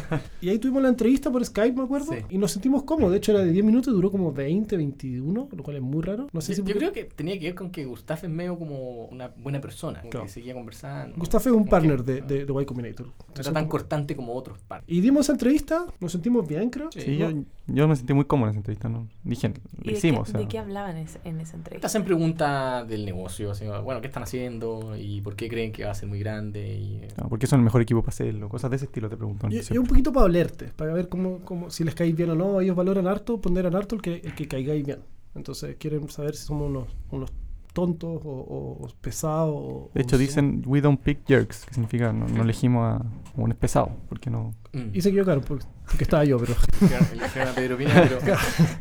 Y 0.41 0.49
ahí 0.49 0.59
tuvimos 0.59 0.83
la 0.83 0.89
entrevista 0.89 1.31
por 1.31 1.45
Skype, 1.45 1.77
me 1.77 1.83
acuerdo, 1.85 2.13
Sí. 2.15 2.19
y 2.31 2.39
nos 2.39 2.53
sentimos 2.53 2.85
cómodos. 2.85 3.11
De 3.13 3.19
hecho, 3.19 3.33
era 3.33 3.43
de 3.43 3.53
10 3.53 3.63
minutos 3.65 3.93
y 3.93 3.95
duró 3.97 4.11
como 4.11 4.33
20, 4.33 4.75
21, 4.77 5.49
lo 5.55 5.63
cual 5.63 5.77
es 5.77 5.83
muy 5.83 6.03
raro. 6.03 6.29
No 6.33 6.41
sé 6.41 6.55
Yo, 6.55 6.65
si 6.65 6.73
yo 6.73 6.79
creo 6.79 6.93
que 6.93 7.05
tenía 7.05 7.39
que 7.39 7.47
ver 7.47 7.55
con 7.55 7.71
que 7.71 7.85
Gustav 7.85 8.21
es 8.23 8.31
medio 8.31 8.59
como 8.59 9.05
una 9.07 9.29
buena 9.37 9.61
persona, 9.61 9.99
como 10.01 10.11
Claro. 10.11 10.27
que 10.27 10.33
seguía 10.33 10.55
conversando. 10.55 11.15
Gustav 11.19 11.43
es 11.43 11.47
un 11.49 11.67
partner 11.67 12.03
que, 12.03 12.13
de, 12.13 12.21
de, 12.23 12.45
de 12.47 12.63
Y 12.63 12.65
Combinator. 12.65 13.07
No 13.07 13.13
era 13.35 13.43
tan 13.45 13.55
como- 13.55 13.69
cortante 13.69 14.17
como 14.17 14.33
otros 14.35 14.59
partners. 14.61 14.91
Y 14.91 15.01
dimos 15.03 15.27
esa 15.27 15.33
entrevista, 15.33 15.85
nos 16.01 16.13
sentimos 16.13 16.49
bien, 16.49 16.71
creo. 16.71 16.91
Sí, 16.91 17.19
¿no? 17.19 17.31
yo, 17.31 17.43
yo 17.67 17.89
me 17.89 17.97
sentí 17.97 18.13
muy 18.13 18.25
cómodo 18.27 18.49
en 18.49 18.51
esa 18.53 18.59
entrevista, 18.59 18.89
¿no? 18.89 19.09
Dije, 19.23 19.53
¿Y 19.83 19.91
lo 19.91 19.97
hicimos, 19.97 20.25
qué, 20.25 20.31
o 20.31 20.33
sea, 20.33 20.41
de 20.41 20.49
qué 20.49 20.59
hablaban 20.59 20.97
en, 20.99 21.07
en 21.25 21.41
esa 21.41 21.53
Te 21.53 21.57
entrevista? 21.59 21.87
hacen 21.87 22.05
preguntas 22.05 22.87
del 22.89 23.05
negocio, 23.07 23.51
así, 23.53 23.65
bueno, 23.83 24.01
¿qué 24.01 24.07
están 24.09 24.23
haciendo? 24.23 24.95
¿Y 24.99 25.21
por 25.23 25.35
qué 25.37 25.49
creen 25.49 25.73
que 25.73 25.85
va 25.85 25.91
a 25.93 25.95
ser 25.95 26.09
muy 26.09 26.19
grande? 26.19 26.77
Y, 26.79 26.97
eh, 26.97 27.09
ah, 27.17 27.27
porque 27.29 27.47
son 27.47 27.61
el 27.61 27.65
mejor 27.65 27.81
equipo 27.83 28.01
para 28.03 28.11
hacerlo, 28.11 28.49
cosas 28.49 28.71
de 28.71 28.77
ese 28.77 28.85
estilo 28.85 29.09
te 29.09 29.17
preguntan. 29.17 29.51
Y, 29.53 29.61
y 29.73 29.79
un 29.79 29.87
poquito 29.87 30.13
para 30.13 30.27
olerte, 30.27 30.67
para 30.77 30.93
ver 30.93 31.09
cómo, 31.09 31.41
cómo, 31.41 31.71
si 31.71 31.85
les 31.85 31.95
caéis 31.95 32.15
bien 32.15 32.31
o 32.31 32.35
no. 32.35 32.61
Ellos 32.61 32.77
valoran 32.77 33.07
harto, 33.07 33.41
ponderan 33.41 33.75
harto 33.75 33.95
el 33.95 34.03
que, 34.03 34.17
el 34.17 34.35
que 34.35 34.47
caigáis 34.47 34.85
bien. 34.85 34.99
Entonces 35.35 35.77
quieren 35.79 36.09
saber 36.11 36.37
si 36.37 36.45
somos 36.47 36.69
unos, 36.69 36.89
unos 37.11 37.33
tontos 37.73 38.21
o, 38.25 38.29
o- 38.31 38.85
o 38.85 38.89
pesados. 39.01 39.51
o- 39.57 39.91
De 39.95 40.01
o 40.01 40.03
hecho, 40.03 40.17
si 40.17 40.25
dicen, 40.27 40.63
we 40.67 40.81
don't 40.81 41.01
pick 41.01 41.27
jerks, 41.27 41.65
que 41.65 41.75
significa 41.75 42.13
no, 42.13 42.29
no 42.29 42.43
elegimos 42.43 43.01
a 43.01 43.05
un 43.37 43.51
pesado, 43.55 43.91
porque 44.09 44.31
no... 44.31 44.55
mm. 44.75 44.91
Y 44.93 45.01
se 45.01 45.09
equivocaron 45.11 45.43
porque, 45.45 45.65
porque 45.87 46.05
estaba 46.05 46.25
yo, 46.25 46.39
pero. 46.39 46.55
Claro, 47.35 47.51
a 47.51 47.55
Pedro 47.55 47.77
Pina, 47.79 47.93
pero 47.95 48.19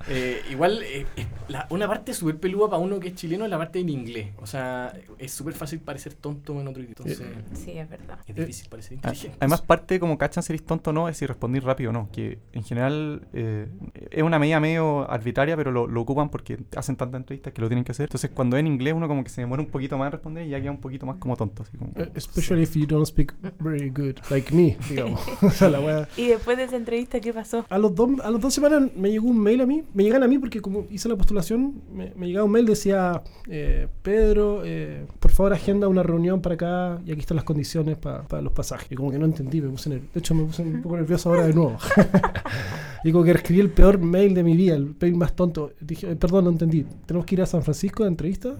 eh, 0.09 0.41
igual 0.51 0.81
eh, 0.83 1.05
eh, 1.15 1.25
la- 1.47 1.67
una 1.69 1.87
parte 1.87 2.13
súper 2.13 2.37
peluda 2.37 2.69
para 2.69 2.77
uno 2.79 2.99
que 2.99 3.09
es 3.09 3.15
chileno 3.15 3.45
es 3.45 3.49
la 3.51 3.57
parte 3.57 3.79
en 3.79 3.89
inglés. 3.89 4.27
O 4.37 4.45
sea, 4.45 4.93
es 5.17 5.31
súper 5.31 5.53
fácil 5.53 5.79
parecer 5.79 6.13
tonto 6.13 6.59
en 6.59 6.67
otro 6.67 6.81
idioma. 6.83 6.95
Entonces, 6.99 7.27
Sí, 7.53 7.71
es 7.71 7.89
verdad. 7.89 8.19
es 8.27 8.35
difícil 8.35 8.69
parecer 8.69 8.93
A- 8.93 8.95
inteligente. 8.95 9.37
Además, 9.39 9.61
parte 9.61 9.99
como 9.99 10.17
cachan 10.17 10.43
si 10.43 10.53
eres 10.53 10.65
tonto 10.65 10.89
o 10.89 10.93
no 10.93 11.09
es 11.09 11.17
si 11.17 11.25
respondís 11.25 11.63
rápido 11.63 11.89
o 11.91 11.93
no. 11.93 12.09
Que 12.11 12.39
en 12.51 12.63
general 12.63 13.27
eh, 13.33 13.67
es 14.11 14.23
una 14.23 14.39
medida 14.39 14.59
medio 14.59 15.09
arbitraria, 15.09 15.55
pero 15.57 15.71
lo, 15.71 15.87
lo 15.87 16.01
ocupan 16.01 16.29
porque 16.29 16.59
hacen 16.75 16.95
tantas 16.95 17.19
entrevistas 17.21 17.53
que 17.53 17.61
lo 17.61 17.67
tienen 17.67 17.83
que 17.83 17.91
hacer. 17.93 18.05
Entonces, 18.05 18.29
cuando 18.33 18.57
es 18.57 18.61
en 18.61 18.67
inglés, 18.67 18.93
uno 18.93 19.07
como 19.07 19.23
que 19.23 19.29
se 19.29 19.41
demora 19.41 19.61
un 19.61 19.69
poquito 19.69 19.97
más 19.97 20.07
en 20.07 20.11
responder 20.13 20.45
y 20.45 20.49
ya 20.49 20.61
queda 20.61 20.71
un 20.71 20.81
poquito 20.81 21.05
más 21.05 21.17
como 21.17 21.35
tonto. 21.35 21.63
Así 21.63 21.77
como, 21.77 21.91
eh, 21.95 22.09
Especially 22.15 22.63
if 22.63 22.75
you 22.75 22.85
don't 22.85 23.05
speak 23.07 23.33
very 23.59 23.89
good, 23.89 24.15
like 24.29 24.53
me, 24.53 24.77
digamos. 24.89 25.21
o 25.41 25.49
sea, 25.51 25.69
la 25.69 25.79
¿Y 26.17 26.27
después 26.27 26.57
de 26.57 26.63
esa 26.63 26.75
entrevista 26.75 27.19
qué 27.19 27.33
pasó? 27.33 27.65
A 27.69 27.77
los, 27.77 27.93
dos, 27.95 28.09
a 28.23 28.31
las 28.31 28.41
dos 28.41 28.53
semanas 28.53 28.83
me 28.95 29.11
llegó 29.11 29.27
un 29.27 29.39
mail 29.39 29.61
a 29.61 29.65
mí. 29.65 29.83
Me 29.93 30.03
llegan 30.03 30.23
a 30.23 30.27
mí 30.27 30.37
porque 30.39 30.61
como 30.61 30.85
hice 30.89 31.09
la 31.09 31.15
postulación, 31.15 31.81
me, 31.93 32.11
me 32.15 32.27
llegaba 32.27 32.45
un 32.45 32.51
mail, 32.51 32.65
decía, 32.65 33.21
eh, 33.49 33.87
Pedro, 34.01 34.61
eh, 34.65 35.05
por 35.19 35.31
favor 35.31 35.53
agenda 35.53 35.87
una 35.87 36.03
reunión 36.03 36.41
para 36.41 36.55
acá 36.55 37.01
y 37.05 37.11
aquí 37.11 37.21
están 37.21 37.35
las 37.35 37.45
condiciones 37.45 37.97
pa- 37.97 38.23
para 38.23 38.41
los 38.41 38.53
pasajes. 38.53 38.91
Y 38.91 38.95
como 38.95 39.11
que 39.11 39.17
no 39.19 39.25
entendí, 39.25 39.61
me 39.61 39.69
puse 39.69 39.89
nervioso. 39.89 40.11
De 40.13 40.19
hecho, 40.19 40.35
me 40.35 40.43
puse 40.45 40.61
un 40.61 40.81
poco 40.81 40.95
nervioso 40.97 41.29
ahora 41.29 41.45
de 41.47 41.53
nuevo. 41.53 41.77
y 43.03 43.11
como 43.11 43.23
que 43.23 43.31
escribí 43.31 43.59
el 43.61 43.69
peor 43.69 43.97
mail 43.99 44.33
de 44.33 44.43
mi 44.43 44.55
vida, 44.55 44.75
el 44.75 44.95
mail 44.99 45.15
más 45.15 45.35
tonto. 45.35 45.71
Dije, 45.79 46.11
"Eh, 46.11 46.15
perdón, 46.15 46.45
no 46.45 46.51
entendí. 46.51 46.85
¿Tenemos 47.05 47.25
que 47.25 47.35
ir 47.35 47.41
a 47.41 47.45
San 47.45 47.63
Francisco 47.63 48.03
de 48.03 48.09
entrevista? 48.09 48.55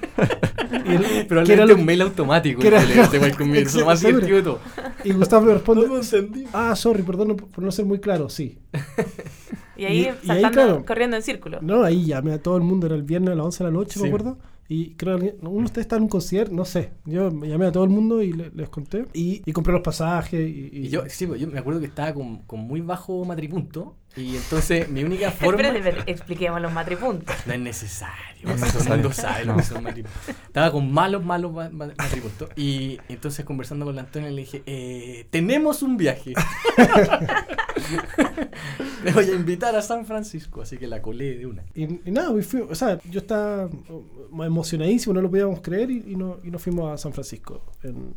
y, 0.86 0.94
el- 0.94 1.26
Pero 1.28 1.44
que 1.44 1.52
era 1.52 1.66
lo- 1.66 1.74
un 1.74 1.84
mail 1.84 2.02
automático. 2.02 2.60
que 2.60 2.68
era- 2.68 2.82
eso 2.82 3.80
lo 3.80 3.86
más 3.86 4.00
divertido 4.00 4.36
de 4.36 4.42
todo. 4.42 4.58
Y 5.04 5.12
Gustavo 5.12 5.46
me 5.46 5.54
responde, 5.54 5.86
No 5.88 5.96
entendí. 5.96 6.44
ah, 6.52 6.74
sorry, 6.76 7.02
perdón 7.02 7.28
no- 7.28 7.36
por 7.36 7.62
no 7.64 7.70
ser 7.72 7.84
muy 7.86 7.98
claro, 8.00 8.28
sí. 8.28 8.58
Y 9.76 9.84
ahí 9.86 9.98
Y- 9.98 10.02
y 10.02 10.06
ahí, 10.08 10.16
saltando, 10.42 10.50
claro. 10.52 10.84
corriendo 10.86 11.16
en 11.16 11.22
círculo. 11.22 11.58
No, 11.62 11.82
ahí 11.84 12.04
llamé 12.04 12.32
a 12.34 12.42
todo 12.42 12.56
el 12.58 12.62
mundo, 12.62 12.86
era 12.86 12.96
el 12.96 13.02
viernes 13.02 13.30
a 13.30 13.34
las 13.36 13.46
11 13.46 13.64
de 13.64 13.70
la 13.70 13.74
noche, 13.74 13.98
me 13.98 14.02
Sí. 14.02 14.08
acuerdo. 14.08 14.38
Y 14.68 14.90
creo 14.94 15.18
que 15.18 15.36
uno 15.40 15.50
de 15.58 15.64
ustedes 15.64 15.84
está 15.86 15.96
en 15.96 16.02
un 16.02 16.08
concierto, 16.08 16.54
no 16.54 16.64
sé. 16.64 16.90
Yo 17.06 17.30
me 17.30 17.48
llamé 17.48 17.66
a 17.66 17.72
todo 17.72 17.82
el 17.84 17.90
mundo 17.90 18.22
y 18.22 18.32
le- 18.34 18.50
les 18.54 18.68
conté. 18.68 19.06
Y, 19.14 19.42
y 19.44 19.52
compré 19.52 19.72
los 19.72 19.82
pasajes. 19.82 20.38
Y, 20.38 20.70
y- 20.72 20.86
Y 20.86 20.88
yo, 20.90 21.02
sí, 21.08 21.26
pues, 21.26 21.40
yo 21.40 21.48
me 21.48 21.58
acuerdo 21.58 21.80
que 21.80 21.86
estaba 21.86 22.12
con, 22.12 22.40
con 22.42 22.60
muy 22.60 22.82
bajo 22.82 23.24
matripunto. 23.24 23.96
Y 24.16 24.36
entonces 24.36 24.88
mi 24.88 25.04
única 25.04 25.30
forma. 25.32 25.62
Espérate, 25.68 26.10
expliquemos 26.10 26.60
los 26.60 26.72
matripuntos. 26.72 27.34
No 27.46 27.52
es 27.52 27.60
necesario. 27.60 28.16
No 28.42 28.50
es 28.54 28.60
Todo 28.60 28.66
el 28.66 28.74
necesario. 28.74 28.94
mundo 28.96 29.12
sabe 29.12 29.44
lo 29.44 29.52
No. 29.52 29.58
que 29.58 29.64
son 29.64 29.82
matripuntos. 29.84 30.28
Estaba 30.28 30.72
con 30.72 30.92
malos, 30.92 31.24
malos 31.24 31.52
ma- 31.52 31.68
ma- 31.70 31.92
matripuntos. 31.96 32.48
Y 32.56 32.98
entonces 33.08 33.44
conversando 33.44 33.86
con 33.86 33.94
la 33.94 34.02
Antonia 34.02 34.30
le 34.30 34.40
dije, 34.42 34.62
eh, 34.66 35.26
tenemos 35.30 35.82
un 35.82 35.96
viaje. 35.96 36.34
Le 39.04 39.12
voy 39.12 39.24
a 39.30 39.34
invitar 39.34 39.74
a 39.76 39.82
San 39.82 40.04
Francisco. 40.04 40.62
Así 40.62 40.76
que 40.76 40.86
la 40.86 41.00
colé 41.00 41.38
de 41.38 41.46
una. 41.46 41.62
y- 41.74 42.00
y 42.04 42.10
nada, 42.10 42.30
fui- 42.42 42.60
o 42.68 42.74
sea, 42.74 42.98
yo 43.10 43.20
estaba 43.20 43.68
emocionadísimo, 44.44 45.14
no 45.14 45.22
lo 45.22 45.30
podíamos 45.30 45.60
creer. 45.60 45.90
Y, 45.90 46.04
y, 46.08 46.16
no, 46.16 46.38
y 46.42 46.50
nos 46.50 46.62
fuimos 46.62 46.92
a 46.92 46.98
San 46.98 47.12
Francisco 47.12 47.62
en 47.82 48.14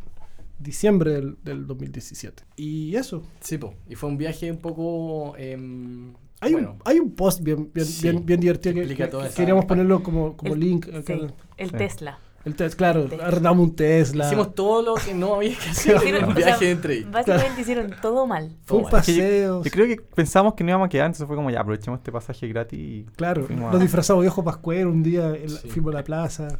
diciembre 0.59 1.11
del, 1.11 1.37
del 1.43 1.67
2017. 1.67 2.43
Y 2.55 2.95
eso. 2.95 3.23
Sí, 3.41 3.57
po. 3.57 3.73
Y 3.89 3.95
fue 3.95 4.09
un 4.09 4.17
viaje 4.17 4.51
un 4.51 4.57
poco... 4.57 5.35
em, 5.37 6.13
Hay, 6.41 6.53
bueno, 6.53 6.73
un, 6.73 6.79
hay 6.85 6.99
un 6.99 7.11
post 7.11 7.41
bien, 7.41 7.71
bien, 7.73 7.85
Sí, 7.85 8.03
bien, 8.03 8.25
bien 8.25 8.39
divertido 8.39 8.75
que, 8.75 8.87
que- 8.95 9.09
queríamos 9.35 9.65
ponerlo 9.65 10.01
como, 10.03 10.35
como 10.37 10.53
El- 10.53 10.59
link. 10.59 10.87
acá 10.89 11.01
Sí, 11.15 11.21
en 11.57 11.65
el-. 11.67 11.71
Tesla. 11.71 12.19
El 12.45 12.55
test, 12.55 12.75
claro, 12.77 13.07
arrendamos 13.21 13.67
un 13.69 13.75
Tesla. 13.75 14.25
hicimos 14.27 14.53
todo 14.53 14.81
lo 14.81 14.95
que 14.95 15.13
no 15.13 15.35
había 15.35 15.57
que 15.57 15.69
hacer 15.69 15.95
en 16.15 16.25
un 16.25 16.31
o 16.31 16.35
sea, 16.35 16.45
viaje 16.45 16.65
de 16.65 16.71
entrevista. 16.71 17.11
Básicamente 17.11 17.61
hicieron 17.61 17.93
todo 18.01 18.27
mal. 18.27 18.51
Fue 18.65 18.79
un 18.79 18.89
paseo. 18.89 19.63
Yo 19.63 19.71
creo 19.71 19.85
que 19.87 19.97
pensamos 20.15 20.53
que 20.53 20.63
no 20.63 20.71
íbamos 20.71 20.87
a 20.87 20.89
quedar, 20.89 21.05
entonces 21.05 21.25
fue 21.27 21.35
como 21.35 21.49
ya 21.51 21.61
aprovechemos 21.61 21.99
este 21.99 22.11
pasaje 22.11 22.47
gratis 22.47 22.79
y 22.79 23.05
Claro, 23.15 23.45
fuimos 23.45 23.69
a- 23.69 23.71
nos 23.73 23.81
disfrazamos 23.81 24.23
de 24.23 24.29
ojo 24.29 24.43
pascuero 24.43 24.89
un 24.89 25.03
día, 25.03 25.27
en 25.35 25.53
la- 25.53 25.59
Sí. 25.59 25.69
fuimos 25.69 25.93
a 25.93 25.97
la 25.99 26.03
plaza. 26.03 26.59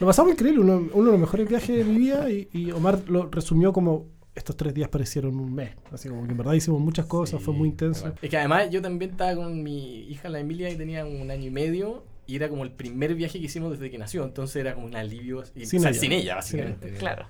Lo 0.00 0.06
pasamos 0.06 0.32
increíble, 0.32 0.60
uno, 0.60 0.88
uno 0.92 1.04
de 1.06 1.10
los 1.12 1.20
mejores 1.20 1.48
viajes 1.48 1.76
de 1.76 1.84
mi 1.84 1.98
vida 1.98 2.28
y, 2.30 2.48
y 2.52 2.70
Omar 2.72 3.00
lo 3.08 3.28
resumió 3.30 3.72
como 3.72 4.06
estos 4.34 4.54
tres 4.56 4.74
días 4.74 4.88
parecieron 4.90 5.38
un 5.38 5.54
mes. 5.54 5.70
Así 5.92 6.08
como 6.10 6.24
que 6.24 6.32
en 6.32 6.36
verdad 6.36 6.52
hicimos 6.52 6.80
muchas 6.80 7.06
cosas, 7.06 7.40
fue 7.40 7.54
Sí, 7.54 7.58
muy 7.60 7.68
intenso. 7.70 8.12
Es 8.20 8.28
que 8.28 8.36
además 8.36 8.68
yo 8.70 8.82
también 8.82 9.12
estaba 9.12 9.34
con 9.34 9.62
mi 9.62 10.00
hija, 10.10 10.28
la 10.28 10.40
Emilia, 10.40 10.68
y 10.68 10.76
tenía 10.76 11.06
un 11.06 11.30
año 11.30 11.46
y 11.46 11.50
medio. 11.50 12.04
Y 12.28 12.36
era 12.36 12.48
como 12.48 12.64
el 12.64 12.72
primer 12.72 13.14
viaje 13.14 13.38
que 13.38 13.44
hicimos 13.46 13.70
desde 13.72 13.90
que 13.90 13.98
nació. 13.98 14.24
Entonces 14.24 14.56
era 14.56 14.74
como 14.74 14.86
un 14.86 14.96
alivio. 14.96 15.44
y- 15.54 15.66
Sin 15.66 15.78
o 15.78 15.82
sea, 15.82 15.90
ella. 15.92 16.00
sin 16.00 16.12
ella, 16.12 16.42
Sin 16.42 16.60
básicamente. 16.60 16.98
Claro. 16.98 17.26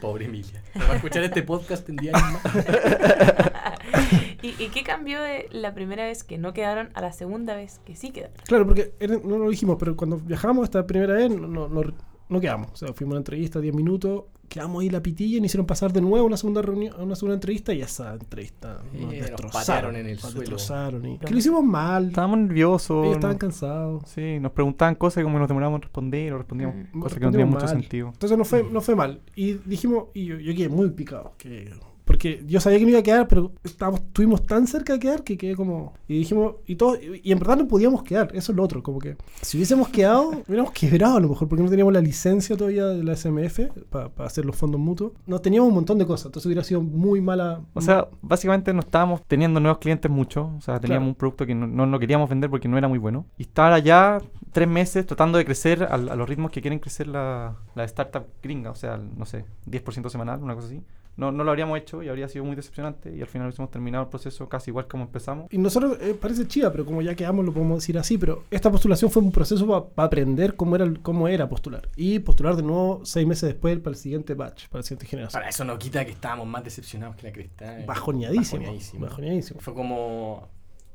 Pobre 0.00 0.24
Emilia. 0.24 0.62
Va 0.88 0.92
a 0.94 0.96
escuchar 0.96 1.22
este 1.22 1.42
podcast 1.42 1.88
en 1.88 1.96
10 1.96 2.14
años 2.14 2.40
más. 2.42 2.54
¿Y, 4.42 4.48
y 4.62 4.68
qué 4.72 4.82
cambió 4.84 5.20
de 5.22 5.48
la 5.50 5.74
primera 5.74 6.04
vez 6.04 6.24
que 6.24 6.38
no 6.38 6.52
quedaron 6.52 6.90
a 6.94 7.00
la 7.00 7.12
segunda 7.12 7.54
vez 7.56 7.80
que 7.84 7.94
sí 7.96 8.10
quedaron? 8.10 8.36
Claro, 8.46 8.66
porque 8.66 8.92
no 9.24 9.38
lo 9.38 9.50
dijimos, 9.50 9.76
pero 9.78 9.96
cuando 9.96 10.16
viajamos 10.18 10.64
esta 10.64 10.86
primera 10.86 11.14
vez 11.14 11.30
no, 11.30 11.46
no, 11.46 11.68
no- 11.68 11.82
no 12.28 12.40
quedamos. 12.40 12.68
O 12.72 12.76
sea, 12.76 12.92
fuimos 12.92 13.12
a 13.12 13.14
una 13.16 13.20
entrevista, 13.20 13.60
10 13.60 13.74
minutos, 13.74 14.24
quedamos 14.48 14.80
ahí 14.82 14.88
la 14.88 15.02
pitilla 15.02 15.36
y 15.36 15.40
nos 15.40 15.46
hicieron 15.46 15.66
pasar 15.66 15.92
de 15.92 16.00
nuevo 16.00 16.18
a 16.18 16.26
una 16.26 16.36
segunda 16.38 16.62
reunión, 16.62 16.94
a 16.98 17.02
una 17.02 17.14
segunda 17.16 17.34
entrevista 17.34 17.74
y 17.74 17.82
esa 17.82 18.14
entrevista 18.14 18.78
Eh, 18.94 18.98
nos 19.00 19.02
nos 19.02 19.12
destrozaron. 19.12 19.96
en 19.96 20.06
el 20.06 20.12
nos 20.14 20.20
suelo. 20.22 20.38
destrozaron 20.40 21.06
y- 21.06 21.18
que 21.18 21.30
lo 21.30 21.38
hicimos 21.38 21.64
mal. 21.64 22.08
Estábamos 22.08 22.38
nerviosos. 22.38 23.04
Ellos 23.04 23.16
estaban 23.16 23.36
cansados. 23.38 24.02
Sí, 24.06 24.38
nos 24.40 24.52
preguntaban 24.52 24.94
cosas 24.94 25.20
y 25.20 25.24
como 25.24 25.38
nos 25.38 25.48
demorábamos 25.48 25.78
en 25.78 25.82
responder 25.82 26.32
o 26.32 26.38
respondíamos 26.38 26.76
Mm. 26.92 27.00
cosas 27.00 27.18
que 27.18 27.24
no 27.26 27.30
tenían 27.30 27.50
mucho 27.50 27.68
sentido. 27.68 28.08
Entonces 28.12 28.38
no 28.38 28.44
fue, 28.44 28.62
no 28.70 28.80
fue 28.80 28.94
mal. 28.96 29.20
Y 29.36 29.54
dijimos, 29.54 30.04
y 30.14 30.24
yo, 30.26 30.38
yo 30.38 30.54
quedé 30.54 30.68
muy 30.70 30.90
picado. 30.90 31.32
Que, 31.36 31.70
porque 32.18 32.42
yo 32.48 32.58
sabía 32.60 32.80
que 32.80 32.84
me 32.84 32.90
iba 32.90 32.98
a 32.98 33.02
quedar, 33.04 33.28
pero 33.28 33.52
estábamos, 33.62 34.00
estuvimos 34.00 34.44
tan 34.44 34.66
cerca 34.66 34.92
de 34.94 34.98
quedar 34.98 35.22
que 35.22 35.38
quedé 35.38 35.54
como. 35.54 35.92
Y 36.08 36.18
dijimos, 36.18 36.56
y 36.66 36.74
todo, 36.74 36.96
y, 36.96 37.30
en 37.30 37.38
verdad 37.38 37.58
no 37.58 37.68
podíamos 37.68 38.02
quedar. 38.02 38.30
Eso 38.34 38.50
es 38.50 38.56
lo 38.56 38.64
otro. 38.64 38.82
Como 38.82 38.98
que 38.98 39.16
si 39.40 39.56
hubiésemos 39.56 39.88
quedado, 39.88 40.30
hubiéramos 40.48 40.72
quebrado 40.72 41.18
a 41.18 41.20
lo 41.20 41.28
mejor, 41.28 41.46
porque 41.48 41.62
no 41.62 41.70
teníamos 41.70 41.92
la 41.92 42.00
licencia 42.00 42.56
todavía 42.56 42.86
de 42.86 43.04
la 43.04 43.14
SMF 43.14 43.60
para 43.88 44.10
hacer 44.26 44.44
los 44.44 44.56
fondos 44.56 44.80
mutuos. 44.80 45.12
No 45.28 45.38
teníamos 45.40 45.68
un 45.68 45.74
montón 45.76 45.96
de 45.98 46.06
cosas. 46.06 46.26
Entonces 46.26 46.46
hubiera 46.46 46.64
sido 46.64 46.82
muy 46.82 47.20
mala. 47.20 47.60
O 47.74 47.80
sea, 47.80 48.08
básicamente 48.20 48.72
no 48.74 48.80
estábamos 48.80 49.22
teniendo 49.28 49.60
nuevos 49.60 49.78
clientes 49.78 50.10
mucho. 50.10 50.50
O 50.58 50.60
sea, 50.60 50.80
teníamos 50.80 51.02
Claro. 51.04 51.10
un 51.10 51.14
producto 51.14 51.46
que 51.46 51.54
no, 51.54 51.68
no 51.68 51.86
lo 51.86 52.00
queríamos 52.00 52.28
vender 52.28 52.50
porque 52.50 52.66
no 52.66 52.76
era 52.78 52.88
muy 52.88 52.98
bueno. 52.98 53.26
Y 53.38 53.42
estar 53.42 53.72
allá 53.72 54.18
tres 54.50 54.66
meses 54.66 55.06
tratando 55.06 55.38
de 55.38 55.44
crecer 55.44 55.84
al- 55.84 56.08
a, 56.08 56.16
los 56.16 56.28
ritmos 56.28 56.50
que 56.50 56.60
quieren 56.62 56.80
crecer 56.80 57.06
la, 57.06 57.54
la 57.76 57.84
startup 57.84 58.24
gringa. 58.42 58.72
O 58.72 58.74
sea, 58.74 58.96
no 58.96 59.24
sé, 59.24 59.44
10% 59.70 60.08
semanal, 60.10 60.42
una 60.42 60.56
cosa 60.56 60.66
así. 60.66 60.82
No, 61.18 61.32
no 61.32 61.42
lo 61.44 61.50
habríamos 61.50 61.76
hecho 61.78 62.02
y 62.02 62.08
habría 62.08 62.28
sido 62.28 62.44
muy 62.44 62.54
decepcionante. 62.56 63.14
Y 63.14 63.20
al 63.20 63.26
final 63.26 63.48
hubiésemos 63.48 63.70
terminado 63.70 64.04
el 64.04 64.08
proceso 64.10 64.48
casi 64.48 64.70
igual 64.70 64.86
como 64.86 65.02
empezamos. 65.04 65.48
Y 65.50 65.58
nosotros, 65.58 65.98
eh, 66.00 66.16
parece 66.18 66.46
chida, 66.46 66.70
pero 66.72 66.86
como 66.86 67.02
ya 67.02 67.14
quedamos, 67.14 67.44
lo 67.44 67.52
podemos 67.52 67.78
decir 67.78 67.98
así, 67.98 68.16
pero 68.16 68.44
esta 68.50 68.70
postulación 68.70 69.10
fue 69.10 69.22
un 69.22 69.32
proceso 69.32 69.66
para 69.94 70.06
aprender 70.06 70.54
cómo 70.54 70.76
era, 70.76 70.90
cómo 71.02 71.26
era 71.28 71.48
postular. 71.48 71.88
Y 71.96 72.20
postular 72.20 72.54
de 72.56 72.62
nuevo 72.62 73.00
seis 73.04 73.26
meses 73.26 73.48
después 73.48 73.76
para 73.80 73.90
el 73.90 73.96
siguiente 73.96 74.34
batch, 74.34 74.68
para 74.68 74.78
la 74.78 74.82
siguiente 74.84 75.06
generación. 75.06 75.40
Para 75.40 75.50
eso 75.50 75.64
no 75.64 75.76
quita 75.78 76.04
que 76.04 76.12
estábamos 76.12 76.46
más 76.46 76.62
decepcionados 76.62 77.16
que 77.16 77.26
la 77.26 77.32
cresta. 77.32 77.80
eh. 77.80 77.84
Bajoneadísimo. 77.84 78.60
Bajoneadísimo. 78.62 79.06
Bajoneadísimo. 79.06 79.60
Fue 79.60 79.74
como, 79.74 80.48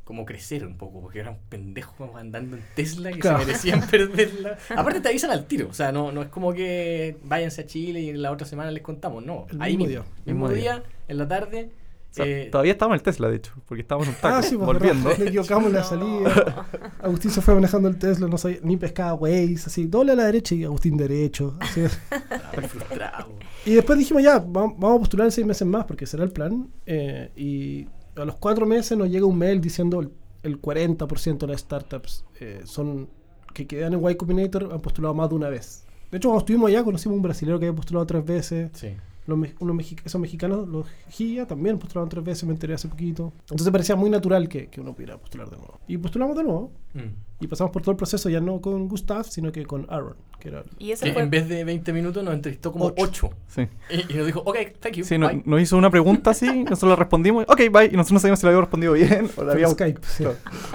como 0.04 0.26
crecer 0.26 0.66
un 0.66 0.78
poco, 0.78 1.02
porque 1.02 1.20
eran 1.20 1.38
pendejos 1.50 2.10
andando 2.16 2.58
en 2.58 2.64
Tesla 2.76 3.12
que 3.12 3.20
Claro. 3.20 3.40
se 3.40 3.46
merecían 3.46 3.82
perderla. 3.90 4.58
Aparte 4.76 5.00
te 5.02 5.10
avisan 5.10 5.32
al 5.32 5.46
tiro, 5.46 5.68
o 5.70 5.74
sea, 5.74 5.92
no, 5.92 6.12
no 6.12 6.22
es 6.24 6.28
como 6.30 6.52
que 6.54 7.18
váyanse 7.24 7.62
a 7.62 7.66
Chile 7.66 8.02
y 8.02 8.14
la 8.14 8.32
otra 8.32 8.46
semana 8.46 8.70
les 8.72 8.84
contamos, 8.84 9.26
no. 9.26 9.46
El 9.50 9.62
Ahí 9.62 9.78
mismo 9.78 9.88
mismo, 9.88 10.04
día. 10.04 10.12
mismo 10.34 10.48
Mismo 10.48 10.62
día, 10.62 10.84
en 11.08 11.18
la 11.18 11.28
tarde. 11.28 11.70
O 12.12 12.16
sea, 12.16 12.26
eh, 12.28 12.50
todavía 12.52 12.74
estábamos 12.74 12.96
en 12.96 13.00
el 13.00 13.04
Tesla, 13.04 13.28
de 13.30 13.38
hecho, 13.38 13.54
porque 13.66 13.82
estábamos 13.82 14.08
en 14.10 14.14
un 14.14 14.22
taco, 14.22 14.36
Ah, 14.36 14.44
sí, 14.44 14.56
pues, 14.56 14.68
volviendo. 14.68 15.10
nos 15.10 15.20
equivocamos 15.20 15.68
en 15.70 15.74
la 15.74 15.84
salida. 15.86 16.68
Agustín 17.02 17.32
se 17.32 17.42
fue 17.42 17.56
manejando 17.56 17.88
el 17.90 17.98
Tesla, 17.98 18.28
no 18.28 18.38
sabía, 18.38 18.60
ni 18.62 18.78
pescaba 18.78 19.16
Waze, 19.16 19.64
así, 19.66 19.86
doble 19.88 20.12
a 20.12 20.16
la 20.16 20.26
derecha 20.26 20.54
y 20.54 20.64
Agustín 20.64 20.96
derecho. 20.96 21.56
así. 21.60 21.82
estaba 22.12 22.68
frustrado. 22.68 23.30
Y 23.66 23.74
después 23.76 23.98
dijimos, 23.98 24.22
ya, 24.22 24.36
vam- 24.40 24.76
vamos 24.78 24.98
a 24.98 25.00
postular 25.00 25.26
en 25.26 25.32
seis 25.32 25.48
meses 25.48 25.66
más, 25.68 25.86
porque 25.86 26.06
será 26.06 26.24
el 26.24 26.32
plan. 26.32 26.68
eh, 26.86 27.32
y 27.36 27.88
a 28.16 28.26
los 28.26 28.36
cuatro 28.36 28.66
meses 28.66 28.98
nos 28.98 29.10
llega 29.10 29.26
un 29.26 29.38
mail 29.38 29.62
diciendo 29.62 30.00
el, 30.00 30.12
el 30.44 30.62
40% 30.62 31.38
de 31.38 31.48
las 31.48 31.62
startups 31.62 32.26
eh, 32.40 32.62
son 32.66 33.10
que 33.54 33.68
quedan 33.68 33.94
en 33.94 34.10
Y 34.10 34.16
Combinator 34.16 34.70
han 34.72 34.82
postulado 34.82 35.14
más 35.14 35.30
de 35.30 35.36
una 35.36 35.50
vez. 35.50 35.86
De 36.12 36.18
hecho, 36.18 36.30
cuando 36.30 36.40
estuvimos 36.40 36.70
allá 36.70 36.84
conocimos 36.84 37.16
un 37.16 37.22
brasileño 37.22 37.60
que 37.60 37.68
había 37.68 37.76
postulado 37.76 38.06
tres 38.06 38.26
veces. 38.26 38.72
Sí. 38.74 38.90
Los, 39.26 39.38
me- 39.38 39.54
unos 39.60 39.76
mexi- 39.76 40.02
esos 40.04 40.20
mexicanos, 40.20 40.68
los 40.68 40.86
GIA, 41.10 41.48
también 41.48 41.80
postularon 41.80 42.10
tres 42.10 42.24
veces, 42.26 42.44
me 42.44 42.52
enteré 42.52 42.74
hace 42.74 42.90
poquito. 42.90 43.32
Entonces 43.42 43.70
parecía 43.72 43.96
muy 43.96 44.10
natural 44.10 44.50
que, 44.50 44.68
que 44.68 44.82
uno 44.82 44.94
pudiera 44.94 45.18
postular 45.18 45.50
de 45.50 45.56
nuevo. 45.58 45.80
Y 45.88 45.98
postulamos 45.98 46.36
de 46.36 46.44
nuevo. 46.44 46.72
Mm. 46.94 47.00
Y 47.40 47.48
pasamos 47.48 47.72
por 47.72 47.82
todo 47.82 47.92
el 47.92 47.98
proceso 47.98 48.30
ya 48.30 48.40
no 48.42 48.60
con 48.62 48.88
Gustav, 48.88 49.24
sino 49.26 49.52
que 49.52 49.66
con 49.66 49.86
Aaron, 49.90 50.16
que 50.40 50.50
era 50.50 50.60
el- 50.60 50.66
Y 50.78 50.92
eso 50.92 51.06
Que 51.06 51.14
fue 51.14 51.22
en 51.24 51.30
vez 51.30 51.48
de 51.48 51.64
20 51.64 51.94
minutos 51.94 52.24
nos 52.24 52.34
entrevistó 52.34 52.72
como 52.74 52.86
Ocho. 52.98 53.30
8. 53.30 53.30
Sí, 53.48 53.68
Y, 53.90 54.14
y 54.14 54.18
nos 54.18 54.26
dijo, 54.26 54.42
ok, 54.46 54.58
thank 54.82 54.94
you. 54.96 55.06
sí 55.06 55.18
no- 55.18 55.28
bye". 55.30 55.42
nos 55.46 55.62
hizo 55.62 55.78
una 55.78 55.90
pregunta 55.90 56.32
así, 56.32 56.64
nosotros 56.66 56.90
la 56.92 56.96
respondimos, 56.98 57.46
ok, 57.48 57.58
bye, 57.72 57.86
y 57.86 57.96
nosotros 57.96 58.12
no 58.12 58.20
sabíamos 58.20 58.40
si 58.40 58.46
la 58.46 58.50
habíamos 58.50 58.66
respondido 58.66 58.94
bien 58.94 59.30
o 59.38 59.44
la 59.44 59.54
habíamos... 59.54 59.74
Skype. 59.74 60.02
sí. 60.04 60.26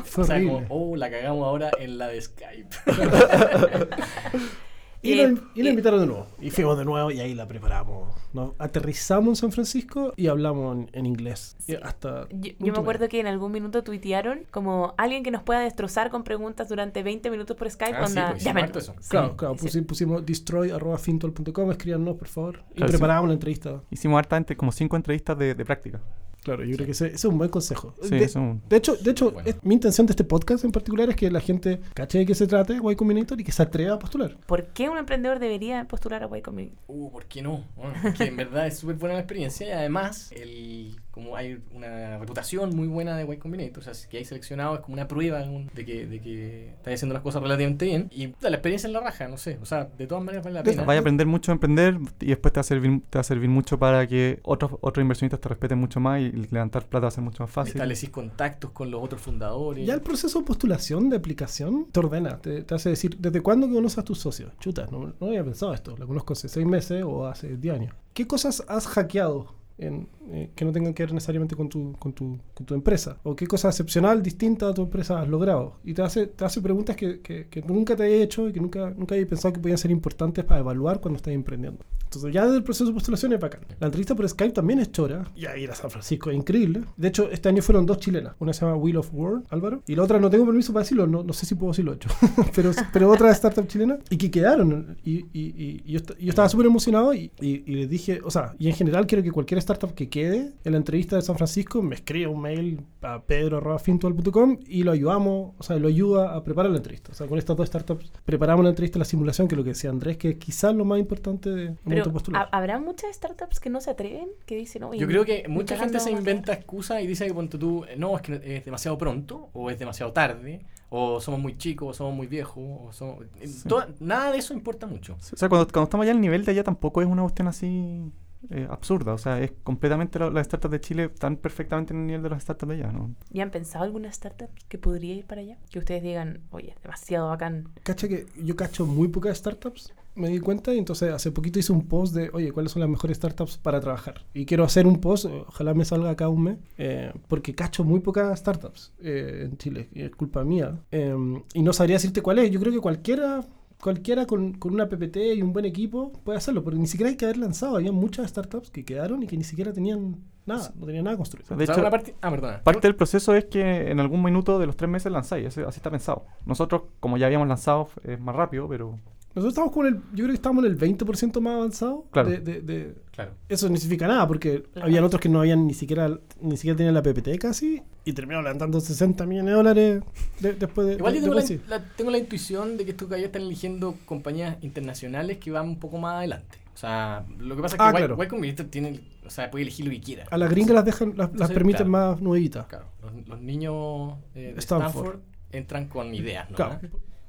Fue 0.04 0.24
O 0.24 0.26
sea, 0.26 0.42
como, 0.42 0.64
oh, 0.70 0.96
la 0.96 1.10
cagamos 1.10 1.46
ahora 1.46 1.70
en 1.78 1.98
la 1.98 2.08
de 2.08 2.20
Skype. 2.22 2.68
Y, 5.00 5.12
Eh, 5.12 5.28
la, 5.32 5.40
y 5.54 5.62
y- 5.62 5.68
invitaron 5.68 6.00
de 6.00 6.06
nuevo. 6.06 6.26
Y 6.40 6.50
fuimos 6.50 6.76
de 6.76 6.84
nuevo 6.84 7.10
y 7.12 7.20
ahí 7.20 7.34
la 7.34 7.46
preparamos. 7.46 8.14
¿no? 8.32 8.54
Aterrizamos 8.58 9.28
en 9.30 9.36
San 9.36 9.52
Francisco 9.52 10.12
y 10.16 10.26
hablamos 10.26 10.76
en, 10.76 10.90
en 10.92 11.06
inglés. 11.06 11.56
Y 11.66 11.74
hasta 11.76 12.28
Yo, 12.30 12.52
yo 12.58 12.72
me 12.72 12.78
acuerdo 12.78 13.00
medio. 13.02 13.08
que 13.10 13.20
en 13.20 13.26
algún 13.26 13.52
minuto 13.52 13.82
tuitearon 13.84 14.40
como 14.50 14.94
alguien 14.98 15.22
que 15.22 15.30
nos 15.30 15.42
pueda 15.44 15.60
destrozar 15.60 16.10
con 16.10 16.24
preguntas 16.24 16.68
durante 16.68 17.02
20 17.02 17.30
minutos 17.30 17.56
por 17.56 17.70
Skype. 17.70 17.96
Ah, 17.96 18.06
sí, 18.06 18.18
onda, 18.18 18.32
pues, 18.32 18.46
harto 18.46 18.78
eso. 18.80 18.94
Sí, 19.00 19.08
Claro, 19.10 19.36
claro. 19.36 19.54
sí. 19.58 19.66
pusi- 19.68 19.86
pusimos 19.86 20.26
destroy.fintual.com, 20.26 21.70
escríbanos 21.70 22.16
por 22.16 22.28
favor. 22.28 22.62
Y 22.72 22.74
Claro, 22.76 22.92
sí. 22.92 22.98
preparamos 22.98 23.28
la 23.28 23.34
entrevista. 23.34 23.80
Hicimos 23.90 24.18
hartamente 24.18 24.56
como 24.56 24.72
cinco 24.72 24.96
entrevistas 24.96 25.38
de, 25.38 25.54
de 25.54 25.64
práctica. 25.64 26.00
Claro, 26.42 26.64
yo 26.64 26.76
creo 26.76 26.86
que 26.86 26.92
ese, 26.92 27.06
ese 27.08 27.16
es 27.16 27.24
un 27.24 27.36
buen 27.36 27.50
consejo. 27.50 27.94
Sí, 28.02 28.10
de, 28.10 28.24
es 28.24 28.34
un- 28.36 28.62
de 28.68 28.76
hecho, 28.76 28.96
de 28.96 29.10
hecho 29.10 29.32
Bueno. 29.32 29.48
es- 29.48 29.56
mi 29.64 29.74
intención 29.74 30.06
de 30.06 30.12
este 30.12 30.24
podcast 30.24 30.64
en 30.64 30.72
particular 30.72 31.08
es 31.10 31.16
que 31.16 31.30
la 31.30 31.40
gente 31.40 31.80
cache 31.94 32.18
de 32.18 32.26
qué 32.26 32.34
se 32.34 32.46
trata 32.46 32.72
Y 32.74 32.96
Combinator 32.96 33.40
y 33.40 33.44
que 33.44 33.52
se 33.52 33.62
atreva 33.62 33.94
a 33.96 33.98
postular. 33.98 34.36
¿Por 34.46 34.68
qué 34.68 34.88
un 34.88 34.96
emprendedor 34.98 35.38
debería 35.40 35.84
postular 35.86 36.22
a 36.22 36.38
Y 36.38 36.42
Combinator? 36.42 36.78
Uh, 36.86 37.10
¿por 37.10 37.26
qué 37.26 37.42
no? 37.42 37.64
Bueno, 37.76 37.94
porque 38.02 38.24
en 38.24 38.36
verdad 38.36 38.66
es 38.66 38.78
súper 38.78 38.96
buena 38.96 39.14
la 39.14 39.20
experiencia 39.20 39.66
y 39.66 39.70
además, 39.72 40.32
el, 40.32 40.96
como 41.18 41.36
hay 41.36 41.60
una 41.74 42.16
reputación 42.18 42.76
muy 42.76 42.86
buena 42.86 43.16
de 43.16 43.24
Y 43.24 43.38
Combinator, 43.38 43.80
o 43.80 43.82
sea, 43.82 43.92
si 43.92 44.06
que 44.06 44.18
hay 44.18 44.24
seleccionado 44.24 44.76
es 44.76 44.80
como 44.82 44.94
una 44.94 45.08
prueba 45.08 45.40
de 45.40 45.84
que, 45.84 46.06
de 46.06 46.20
que 46.20 46.68
estás 46.68 46.94
haciendo 46.94 47.12
las 47.12 47.24
cosas 47.24 47.42
relativamente 47.42 47.86
bien 47.86 48.08
y 48.12 48.32
la 48.40 48.50
experiencia 48.50 48.86
en 48.86 48.92
la 48.92 49.00
raja, 49.00 49.26
no 49.26 49.36
sé, 49.36 49.58
o 49.60 49.66
sea, 49.66 49.86
de 49.98 50.06
todas 50.06 50.22
maneras 50.22 50.44
vale 50.44 50.54
la 50.54 50.62
pena. 50.62 50.84
Vaya 50.84 50.98
a 50.98 51.00
aprender 51.00 51.26
mucho 51.26 51.50
a 51.50 51.54
emprender 51.54 51.98
y 52.20 52.26
después 52.26 52.52
te 52.52 52.58
va 52.58 52.60
a 52.60 52.64
servir, 52.64 53.02
te 53.10 53.18
va 53.18 53.20
a 53.22 53.24
servir 53.24 53.50
mucho 53.50 53.80
para 53.80 54.06
que 54.06 54.38
otros, 54.44 54.72
otros 54.80 55.02
inversionistas 55.02 55.40
te 55.40 55.48
respeten 55.48 55.76
mucho 55.78 55.98
más 55.98 56.20
y 56.20 56.30
levantar 56.30 56.86
plata 56.86 57.06
va 57.06 57.08
a 57.08 57.10
ser 57.10 57.24
mucho 57.24 57.42
más 57.42 57.50
fácil. 57.50 57.74
Establecís 57.74 58.10
contactos 58.10 58.70
con 58.70 58.88
los 58.88 59.02
otros 59.02 59.20
fundadores. 59.20 59.84
Ya 59.84 59.94
el 59.94 60.02
proceso 60.02 60.38
de 60.38 60.44
postulación 60.44 61.10
de 61.10 61.16
aplicación 61.16 61.86
te 61.90 61.98
ordena, 61.98 62.38
te, 62.38 62.62
te 62.62 62.74
hace 62.76 62.90
decir, 62.90 63.16
¿desde 63.18 63.40
cuándo 63.40 63.68
conoces 63.68 63.98
a 63.98 64.04
tus 64.04 64.20
socios? 64.20 64.52
Chuta, 64.60 64.86
no, 64.92 65.14
no 65.20 65.26
había 65.26 65.42
pensado 65.42 65.74
esto, 65.74 65.96
la 65.98 66.06
conozco 66.06 66.34
hace 66.34 66.48
seis 66.48 66.64
meses 66.64 67.02
o 67.02 67.26
hace 67.26 67.56
diez 67.56 67.74
años. 67.74 67.92
¿Qué 68.14 68.26
cosas 68.28 68.64
has 68.68 68.86
hackeado 68.86 69.57
en, 69.78 70.08
eh, 70.30 70.50
que 70.54 70.64
no 70.64 70.72
tengan 70.72 70.92
que 70.94 71.02
ver 71.04 71.12
necesariamente 71.14 71.56
con 71.56 71.68
tu, 71.68 71.92
con, 71.98 72.12
tu, 72.12 72.38
con 72.54 72.66
tu 72.66 72.74
empresa? 72.74 73.18
¿O 73.22 73.34
qué 73.36 73.46
cosa 73.46 73.68
excepcional, 73.68 74.22
distinta 74.22 74.68
a 74.68 74.74
tu 74.74 74.82
empresa 74.82 75.20
has 75.20 75.28
logrado? 75.28 75.76
Y 75.84 75.94
te 75.94 76.02
hace, 76.02 76.26
te 76.26 76.44
hace 76.44 76.60
preguntas 76.60 76.96
que, 76.96 77.20
que, 77.20 77.46
que 77.48 77.62
nunca 77.62 77.96
te 77.96 78.04
había 78.04 78.16
hecho 78.22 78.48
y 78.48 78.52
que 78.52 78.60
nunca, 78.60 78.90
nunca 78.96 79.14
había 79.14 79.26
pensado 79.26 79.52
que 79.54 79.60
podían 79.60 79.78
ser 79.78 79.90
importantes 79.90 80.44
para 80.44 80.60
evaluar 80.60 81.00
cuando 81.00 81.16
estás 81.16 81.32
emprendiendo. 81.34 81.84
Entonces 82.04 82.32
ya 82.32 82.44
desde 82.46 82.56
el 82.56 82.62
proceso 82.64 82.86
de 82.86 82.92
postulación 82.94 83.34
es 83.34 83.40
bacán. 83.40 83.60
La 83.80 83.86
entrevista 83.86 84.14
por 84.14 84.26
Skype 84.26 84.54
también 84.54 84.78
es 84.78 84.90
chora. 84.90 85.30
Y 85.36 85.44
ahí 85.44 85.66
a 85.66 85.74
San 85.74 85.90
Francisco 85.90 86.30
es 86.30 86.36
increíble. 86.38 86.80
De 86.96 87.08
hecho, 87.08 87.30
este 87.30 87.50
año 87.50 87.60
fueron 87.62 87.84
dos 87.84 87.98
chilenas. 87.98 88.34
Una 88.38 88.54
se 88.54 88.64
llama 88.64 88.76
Wheel 88.78 88.96
of 88.96 89.10
World, 89.12 89.44
Álvaro. 89.50 89.82
Y 89.86 89.94
la 89.94 90.04
otra 90.04 90.18
no 90.18 90.30
tengo 90.30 90.46
permiso 90.46 90.72
para 90.72 90.84
decirlo. 90.84 91.06
No, 91.06 91.22
no 91.22 91.32
sé 91.34 91.44
si 91.44 91.54
puedo 91.54 91.72
decirlo 91.72 91.92
hecho. 91.92 92.08
pero, 92.54 92.70
pero 92.94 93.10
otra 93.10 93.30
startup 93.32 93.66
chilena. 93.66 93.98
Y 94.08 94.16
que 94.16 94.30
quedaron. 94.30 94.96
Y, 95.04 95.16
y- 95.18 95.28
y- 95.34 95.82
y 95.84 95.92
yo, 95.92 96.00
yo 96.18 96.30
estaba 96.30 96.48
súper 96.48 96.64
emocionado 96.66 97.12
y 97.12 97.30
les 97.40 97.90
dije, 97.90 98.20
o 98.24 98.30
sea, 98.30 98.54
y 98.58 98.68
en 98.68 98.74
general 98.74 99.06
quiero 99.06 99.22
que 99.22 99.30
cualquier 99.30 99.58
startup 99.74 99.94
que 99.94 100.08
quede 100.08 100.52
en 100.64 100.72
la 100.72 100.78
entrevista 100.78 101.16
de 101.16 101.22
San 101.22 101.36
Francisco 101.36 101.82
me 101.82 101.94
escriba 101.94 102.30
un 102.30 102.40
mail 102.40 102.80
a 103.02 103.20
pedro.fintual.com 103.22 104.58
y 104.66 104.82
lo 104.82 104.92
ayudamos, 104.92 105.52
o 105.58 105.62
sea, 105.62 105.76
lo 105.76 105.88
ayuda 105.88 106.34
a 106.34 106.42
preparar 106.44 106.70
la 106.70 106.78
entrevista. 106.78 107.12
O 107.12 107.14
sea, 107.14 107.26
con 107.26 107.38
estas 107.38 107.56
dos 107.56 107.66
startups 107.66 108.10
preparamos 108.24 108.64
la 108.64 108.70
entrevista, 108.70 108.98
la 108.98 109.04
simulación, 109.04 109.48
que 109.48 109.54
es 109.54 109.56
lo 109.58 109.64
que 109.64 109.70
decía 109.70 109.90
Andrés, 109.90 110.16
que 110.16 110.30
es 110.30 110.36
quizás 110.36 110.74
lo 110.74 110.84
más 110.84 110.98
importante 110.98 111.50
de 111.50 111.74
momento 111.84 112.12
postular. 112.12 112.48
¿ha- 112.50 112.56
¿habrá 112.56 112.78
muchas 112.78 113.14
startups 113.14 113.60
que 113.60 113.70
no 113.70 113.80
se 113.80 113.90
atreven? 113.90 114.28
Que 114.46 114.56
dicen, 114.56 114.82
oye, 114.84 114.98
Yo 115.00 115.06
creo 115.06 115.24
que 115.24 115.46
mucha 115.48 115.76
gente 115.76 116.00
se 116.00 116.06
vamos 116.10 116.18
a 116.18 116.22
hacer". 116.22 116.32
inventa 116.34 116.52
excusas 116.52 117.02
y 117.02 117.06
dice 117.06 117.26
que 117.26 117.34
ponte 117.34 117.58
tú, 117.58 117.84
no, 117.96 118.16
es 118.16 118.22
que 118.22 118.40
es 118.56 118.64
demasiado 118.64 118.98
pronto, 118.98 119.48
o 119.52 119.70
es 119.70 119.78
demasiado 119.78 120.12
tarde, 120.12 120.60
o 120.90 121.20
somos 121.20 121.38
muy 121.40 121.56
chicos, 121.58 121.88
o 121.90 121.92
somos 121.92 122.14
muy 122.14 122.26
viejos, 122.26 122.64
o 122.64 122.92
somos... 122.92 123.24
Sí. 123.44 123.68
toda- 123.68 123.88
nada 124.00 124.32
de 124.32 124.38
eso 124.38 124.54
importa 124.54 124.86
mucho. 124.86 125.14
O 125.14 125.36
sea, 125.36 125.48
cuando, 125.48 125.66
cuando 125.70 125.84
estamos 125.84 126.04
allá, 126.04 126.12
el 126.12 126.20
nivel 126.20 126.44
de 126.44 126.52
allá 126.52 126.64
tampoco 126.64 127.02
es 127.02 127.08
una 127.08 127.22
cuestión 127.22 127.48
así 127.48 128.10
eh, 128.50 128.66
absurda. 128.70 129.12
O 129.14 129.18
sea, 129.18 129.40
es 129.40 129.52
completamente 129.62 130.18
la- 130.18 130.30
las 130.30 130.46
startups 130.46 130.72
de 130.72 130.80
Chile 130.80 131.04
están 131.12 131.36
perfectamente 131.36 131.92
en 131.92 132.00
el 132.00 132.06
nivel 132.06 132.22
de 132.22 132.30
las 132.30 132.42
startups 132.42 132.68
de 132.70 132.74
allá, 132.82 132.92
¿no? 132.92 133.14
¿Y 133.32 133.40
han 133.40 133.50
pensado 133.50 133.84
alguna 133.84 134.08
startup 134.08 134.48
que 134.68 134.78
podría 134.78 135.14
ir 135.14 135.24
para 135.26 135.40
allá? 135.40 135.58
Que 135.70 135.78
ustedes 135.78 136.02
digan, 136.02 136.40
oye, 136.50 136.74
demasiado 136.82 137.28
bacán. 137.28 137.68
Cacha 137.82 138.08
que 138.08 138.26
yo 138.42 138.56
cacho 138.56 138.86
muy 138.86 139.08
pocas 139.08 139.36
startups 139.38 139.92
me 140.14 140.30
di 140.30 140.40
cuenta 140.40 140.74
y 140.74 140.78
entonces 140.78 141.12
hace 141.12 141.30
poquito 141.30 141.60
hice 141.60 141.72
un 141.72 141.86
post 141.86 142.12
de, 142.12 142.28
oye, 142.32 142.50
¿cuáles 142.50 142.72
son 142.72 142.80
las 142.80 142.88
mejores 142.88 143.16
startups 143.18 143.56
para 143.56 143.80
trabajar? 143.80 144.24
Y 144.34 144.46
quiero 144.46 144.64
hacer 144.64 144.84
un 144.84 145.00
post, 145.00 145.26
ojalá 145.26 145.74
me 145.74 145.84
salga 145.84 146.10
acá 146.10 146.28
un 146.28 146.42
mes, 146.42 146.58
eh, 146.76 147.12
porque 147.28 147.54
cacho 147.54 147.84
muy 147.84 148.00
pocas 148.00 148.36
startups 148.36 148.92
eh, 149.00 149.46
en 149.48 149.56
Chile, 149.58 149.88
y 149.92 150.02
es 150.02 150.10
culpa 150.16 150.42
mía. 150.42 150.80
Eh, 150.90 151.14
y 151.54 151.62
no 151.62 151.72
sabría 151.72 151.96
decirte 151.96 152.20
cuál 152.20 152.40
es, 152.40 152.50
yo 152.50 152.58
creo 152.58 152.72
que 152.72 152.80
cualquiera 152.80 153.44
cualquiera 153.80 154.26
con, 154.26 154.54
con, 154.54 154.74
una 154.74 154.88
PPT 154.88 155.16
y 155.36 155.42
un 155.42 155.52
buen 155.52 155.64
equipo 155.64 156.12
puede 156.24 156.38
hacerlo, 156.38 156.64
pero 156.64 156.76
ni 156.76 156.86
siquiera 156.86 157.10
hay 157.10 157.16
que 157.16 157.24
haber 157.24 157.38
lanzado. 157.38 157.76
Había 157.76 157.92
muchas 157.92 158.28
startups 158.28 158.70
que 158.70 158.84
quedaron 158.84 159.22
y 159.22 159.26
que 159.26 159.36
ni 159.36 159.44
siquiera 159.44 159.72
tenían 159.72 160.16
nada, 160.46 160.72
no 160.76 160.86
tenían 160.86 161.04
nada 161.04 161.16
construido. 161.16 161.56
De 161.56 161.64
hecho, 161.64 161.82
parte, 161.90 162.14
ah, 162.22 162.60
parte 162.62 162.88
del 162.88 162.96
proceso 162.96 163.34
es 163.34 163.44
que 163.44 163.90
en 163.90 164.00
algún 164.00 164.22
minuto 164.22 164.58
de 164.58 164.66
los 164.66 164.76
tres 164.76 164.90
meses 164.90 165.12
lanzáis, 165.12 165.46
así, 165.46 165.60
así 165.60 165.78
está 165.78 165.90
pensado. 165.90 166.24
Nosotros, 166.44 166.82
como 167.00 167.16
ya 167.16 167.26
habíamos 167.26 167.48
lanzado, 167.48 167.88
es 168.04 168.20
más 168.20 168.34
rápido, 168.34 168.68
pero 168.68 168.98
nosotros 169.38 169.52
estamos 169.52 169.72
con 169.72 169.86
el, 169.86 169.94
yo 170.12 170.24
creo 170.24 170.28
que 170.28 170.34
estamos 170.34 170.64
en 170.64 170.72
el 170.72 170.78
20% 170.78 171.40
más 171.40 171.54
avanzado. 171.54 172.06
Claro. 172.10 172.30
De, 172.30 172.38
de, 172.38 172.60
de, 172.60 172.94
claro. 173.10 173.32
Eso 173.48 173.68
no 173.68 173.76
significa 173.76 174.06
nada, 174.06 174.26
porque 174.26 174.62
claro. 174.62 174.86
habían 174.86 175.04
otros 175.04 175.20
que 175.20 175.28
no 175.28 175.40
habían 175.40 175.66
ni 175.66 175.74
siquiera, 175.74 176.18
ni 176.40 176.56
siquiera 176.56 176.76
tenían 176.76 176.94
la 176.94 177.02
PPT 177.02 177.38
casi, 177.38 177.82
y 178.04 178.12
terminaron 178.12 178.44
levantando 178.44 178.80
60 178.80 179.26
millones 179.26 179.50
de 179.50 179.56
dólares 179.56 180.02
de, 180.40 180.52
después 180.54 180.86
de... 180.86 180.94
Igual 180.94 181.14
yo 181.14 181.20
tengo 181.20 181.34
la, 181.34 181.44
la, 181.68 181.84
tengo 181.84 182.10
la 182.10 182.18
intuición 182.18 182.76
de 182.76 182.84
que 182.84 182.92
estos 182.92 183.08
gallos 183.08 183.26
están 183.26 183.42
eligiendo 183.42 183.96
compañías 184.06 184.56
internacionales 184.62 185.38
que 185.38 185.50
van 185.50 185.68
un 185.68 185.78
poco 185.78 185.98
más 185.98 186.16
adelante. 186.16 186.58
O 186.74 186.78
sea, 186.78 187.26
lo 187.38 187.56
que 187.56 187.62
pasa 187.62 187.74
es 187.74 187.78
que 187.78 187.84
ah, 187.84 187.88
White, 187.88 188.14
claro. 188.14 188.38
White 188.40 188.64
tiene, 188.64 189.00
o 189.26 189.30
sea, 189.30 189.50
puede 189.50 189.62
elegir 189.62 189.84
lo 189.84 189.90
que 189.90 190.00
quiera. 190.00 190.24
A 190.30 190.38
las 190.38 190.48
gringas 190.48 190.74
las 190.76 190.84
dejan, 190.84 191.14
las, 191.16 191.34
las 191.34 191.50
permiten 191.50 191.88
claro, 191.88 192.12
más 192.12 192.22
nuevitas. 192.22 192.66
Claro, 192.66 192.86
los, 193.02 193.26
los 193.26 193.40
niños 193.40 194.14
eh, 194.34 194.52
de 194.54 194.60
Stanford. 194.60 194.90
Stanford. 194.90 195.20
entran 195.50 195.88
con 195.88 196.14
ideas, 196.14 196.48
¿no? 196.48 196.56
Claro. 196.56 196.78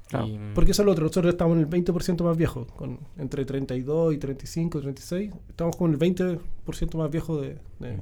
Claro. 0.09 0.27
Y, 0.27 0.39
Porque 0.55 0.71
eso 0.71 0.81
es 0.81 0.85
lo 0.87 0.91
otro. 0.91 1.05
Nosotros 1.05 1.33
estamos 1.33 1.55
en 1.55 1.63
el 1.63 1.69
20% 1.69 2.23
más 2.23 2.35
viejo, 2.35 2.65
con 2.67 2.99
entre 3.17 3.45
32 3.45 4.15
y 4.15 4.17
35, 4.17 4.81
36. 4.81 5.31
Estamos 5.49 5.75
con 5.75 5.91
el 5.91 5.99
20% 5.99 6.97
más 6.97 7.11
viejo 7.11 7.39
de. 7.39 7.57
de 7.79 7.99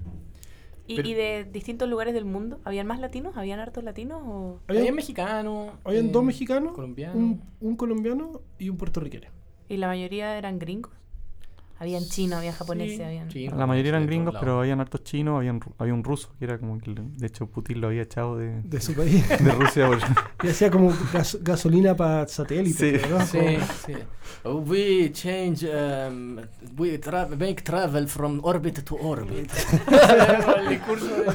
¿Y, 0.88 0.96
Pero, 0.96 1.08
¿Y, 1.10 1.14
de 1.16 1.44
distintos 1.52 1.90
lugares 1.90 2.14
del 2.14 2.24
mundo? 2.24 2.62
¿Habían 2.64 2.88
más 2.88 3.02
latinos? 3.02 3.36
¿Habían 3.36 3.60
hartos 3.60 3.84
latinos? 3.84 4.22
O? 4.26 4.60
Habían, 4.68 4.84
habían 4.84 4.96
mexicanos. 4.96 5.72
Habían 5.84 6.06
eh, 6.06 6.12
dos 6.14 6.24
mexicanos, 6.24 6.74
colombiano. 6.74 7.20
un, 7.20 7.42
un 7.60 7.76
colombiano 7.76 8.42
y 8.58 8.70
un 8.70 8.78
puertorriqueño. 8.78 9.30
¿Y 9.68 9.76
la 9.76 9.88
mayoría 9.88 10.38
eran 10.38 10.60
gringos? 10.60 10.94
Habían 11.80 12.04
chinos, 12.06 12.40
habían 12.40 12.54
japoneses, 12.56 12.98
Sí, 12.98 13.04
habían... 13.04 13.28
chino, 13.30 13.56
La 13.56 13.68
mayoría 13.68 13.90
eran 13.90 14.06
gringos, 14.08 14.36
pero 14.40 14.60
habían 14.62 14.80
hartos 14.80 15.04
chinos, 15.04 15.38
habían, 15.38 15.60
ru- 15.62 15.74
había 15.78 15.94
un 15.94 16.04
ruso, 16.04 16.30
que 16.40 16.46
era 16.46 16.58
como 16.58 16.78
que, 16.80 16.92
de 16.96 17.28
hecho, 17.28 17.46
Putin 17.48 17.82
lo 17.82 17.88
había 17.88 18.02
echado 18.02 18.38
de, 18.38 18.62
de 18.64 18.82
su 18.82 18.94
país. 18.94 19.28
de 19.44 19.52
Rusia. 19.52 19.88
por- 19.88 20.00
y 20.44 20.50
hacía 20.50 20.72
como 20.72 20.92
gas- 21.14 21.38
gasolina 21.42 21.96
para 21.96 22.28
satélite. 22.28 23.00
Sí. 23.00 23.06
¿no? 23.10 23.26
Sí, 23.26 23.40
sí. 23.86 23.94
We 24.44 25.12
change, 25.12 25.66
um, 25.66 26.38
we 26.78 26.98
tra 26.98 27.28
make 27.28 27.62
travel 27.64 28.08
from 28.08 28.40
orbit 28.44 28.84
to 28.84 28.96
orbit. 28.96 29.50
el 30.58 30.70
discurso 30.70 31.06
de... 31.06 31.26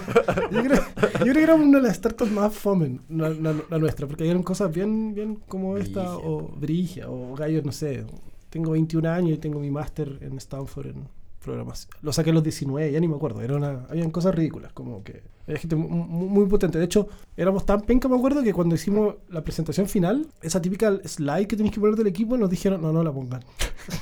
Yo 0.51 0.63
creo, 0.63 0.85
yo 1.03 1.19
creo 1.19 1.35
que 1.35 1.43
era 1.43 1.55
una 1.55 1.79
de 1.79 1.87
las 1.89 1.97
startups 1.97 2.31
más 2.31 2.55
fome, 2.55 3.01
la, 3.09 3.29
la- 3.31 3.55
la 3.71 3.79
nuestra, 3.79 4.07
porque 4.07 4.29
eran 4.29 4.43
cosas 4.43 4.73
bien, 4.73 5.15
bien 5.15 5.37
como 5.49 5.77
esta, 5.79 6.17
o 6.17 6.49
Brigia, 6.57 7.09
o 7.09 7.35
gallos, 7.35 7.65
no 7.65 7.73
sé. 7.73 8.05
Tengo 8.53 8.73
21 8.73 9.09
años 9.11 9.33
y 9.33 9.39
tengo 9.39 9.59
mi 9.59 9.71
máster 9.71 10.19
en 10.21 10.37
Stanford 10.37 10.89
en 10.89 11.09
programación. 11.43 11.91
Lo 12.03 12.13
saqué 12.13 12.29
a 12.31 12.33
los 12.35 12.43
19, 12.43 12.93
ya 12.93 13.01
ni 13.01 13.09
me 13.09 13.17
acuerdo. 13.17 13.41
Era 13.41 13.57
una, 13.57 13.87
habían 13.89 14.11
cosas 14.11 14.35
ridículas, 14.35 14.73
como 14.75 15.03
que 15.03 15.23
había 15.47 15.59
gente 15.59 15.75
mu- 15.75 15.89
mu- 15.89 16.29
muy, 16.29 16.45
potente. 16.47 16.79
De 16.79 16.85
hecho, 16.85 17.09
éramos 17.35 17.65
tan 17.65 17.81
penca, 17.81 18.09
me 18.09 18.17
acuerdo, 18.17 18.43
que 18.43 18.53
cuando 18.53 18.75
hicimos 18.75 19.15
la 19.31 19.43
presentación 19.43 19.89
final, 19.89 20.27
esa 20.43 20.61
típica 20.61 20.93
slide 21.05 21.47
que 21.47 21.57
tenéis 21.57 21.75
que 21.75 21.81
poner 21.81 21.97
del 21.97 22.09
equipo, 22.09 22.37
nos 22.37 22.51
dijeron, 22.51 22.83
no, 22.83 22.93
no 22.93 23.03
la 23.03 23.11
pongan. 23.11 23.43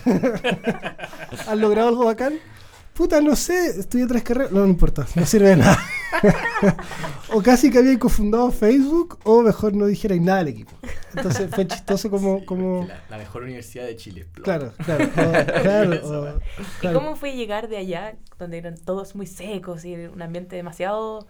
¿Han 1.47 1.61
logrado 1.61 1.89
algo 1.89 2.05
bacán? 2.07 2.35
Puta, 2.95 3.21
no 3.21 3.35
sé, 3.37 3.69
estudié 3.81 4.07
tres 4.07 4.23
carreras. 4.23 4.53
No, 4.53 4.61
no 4.61 4.67
importa, 4.67 5.07
no 5.15 5.25
sirve 5.25 5.51
de 5.51 5.57
nada. 5.57 5.79
o 7.33 7.41
casi 7.41 7.71
que 7.71 7.79
había 7.79 7.99
cofundado 7.99 8.51
Facebook, 8.51 9.19
o 9.25 9.43
mejor 9.43 9.75
no 9.75 9.87
dijerais 9.87 10.21
nada 10.21 10.39
del 10.41 10.49
equipo. 10.49 10.73
Entonces 11.17 11.51
fue 11.55 11.67
chistoso 11.67 12.11
como. 12.11 12.39
Sí, 12.41 12.45
como 12.47 12.87
La, 12.87 13.03
la 13.11 13.19
mejor 13.19 13.43
universidad 13.43 13.85
de 13.87 13.97
Chile. 13.97 14.27
claro, 14.43 14.73
claro, 14.85 15.05
o- 15.05 15.61
claro, 15.63 16.09
o- 16.83 16.89
¿Y 16.89 16.93
cómo 16.93 17.17
fue 17.17 17.33
llegar 17.35 17.69
de 17.69 17.77
allá, 17.79 18.17
donde 18.39 18.59
eran 18.59 18.77
todos 18.77 19.15
muy 19.15 19.27
secos 19.27 19.85
y 19.85 19.95
un 19.95 20.23
ambiente 20.23 20.57
demasiado 20.57 21.27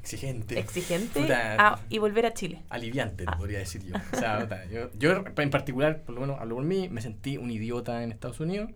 Exigente. 0.00 0.58
exigente, 0.58 1.20
Puta. 1.20 1.56
a- 1.74 1.80
y 1.88 1.98
volver 1.98 2.26
a 2.26 2.34
Chile? 2.34 2.62
aliviante, 2.70 3.24
Ah. 3.26 3.36
podría 3.38 3.58
decir 3.60 3.82
yo. 3.84 3.94
O 4.12 4.16
sea, 4.18 4.38
puta, 4.40 4.64
yo, 4.66 4.90
yo 4.98 5.24
en 5.36 5.50
particular, 5.50 6.02
por 6.02 6.14
lo 6.16 6.20
menos 6.22 6.40
hablo 6.40 6.56
por 6.56 6.64
mí, 6.64 6.88
me 6.88 7.00
sentí 7.00 7.36
un 7.36 7.50
idiota 7.50 8.02
en 8.02 8.10
Estados 8.10 8.40
Unidos, 8.40 8.70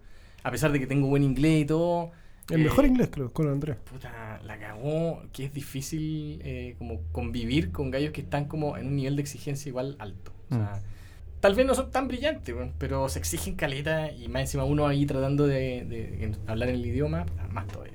a 0.44 0.50
pesar 0.52 0.70
de 0.72 0.78
que 0.78 0.87
tengo 0.87 1.09
buen 1.09 1.22
inglés 1.24 1.62
y 1.62 1.64
todo. 1.66 2.12
El 2.48 2.61
eh, 2.61 2.64
mejor 2.64 2.87
inglés, 2.87 3.09
creo, 3.11 3.33
con 3.33 3.48
Andrés. 3.48 3.76
Puta, 3.90 4.40
la 4.44 4.57
cagó, 4.61 5.20
que 5.33 5.46
es 5.46 5.52
difícil 5.52 6.40
eh, 6.44 6.76
como 6.78 7.00
convivir 7.11 7.72
con 7.72 7.90
gallos 7.90 8.12
que 8.12 8.20
están 8.20 8.44
como 8.44 8.76
en 8.76 8.87
un 8.87 8.94
nivel 8.94 9.16
de 9.16 9.22
exigencia 9.22 9.68
igual 9.68 9.96
alto. 9.98 10.33
O 10.50 10.54
sea, 10.54 10.80
tal 11.40 11.54
vez 11.54 11.66
no 11.66 11.74
son 11.74 11.90
tan 11.90 12.09
brillantes, 12.09 12.54
weón, 12.54 12.72
pero 12.78 13.09
se 13.09 13.18
exigen 13.18 13.54
caleta 13.56 14.11
y 14.12 14.28
más 14.28 14.42
encima 14.42 14.64
uno 14.64 14.87
ahí 14.87 15.06
tratando 15.06 15.46
de, 15.46 15.85
de- 15.85 16.11
de 16.28 16.37
hablar 16.46 16.68
en 16.70 16.76
el 16.76 16.87
idioma, 16.87 17.26
más 17.52 17.66
todavía. 17.66 17.94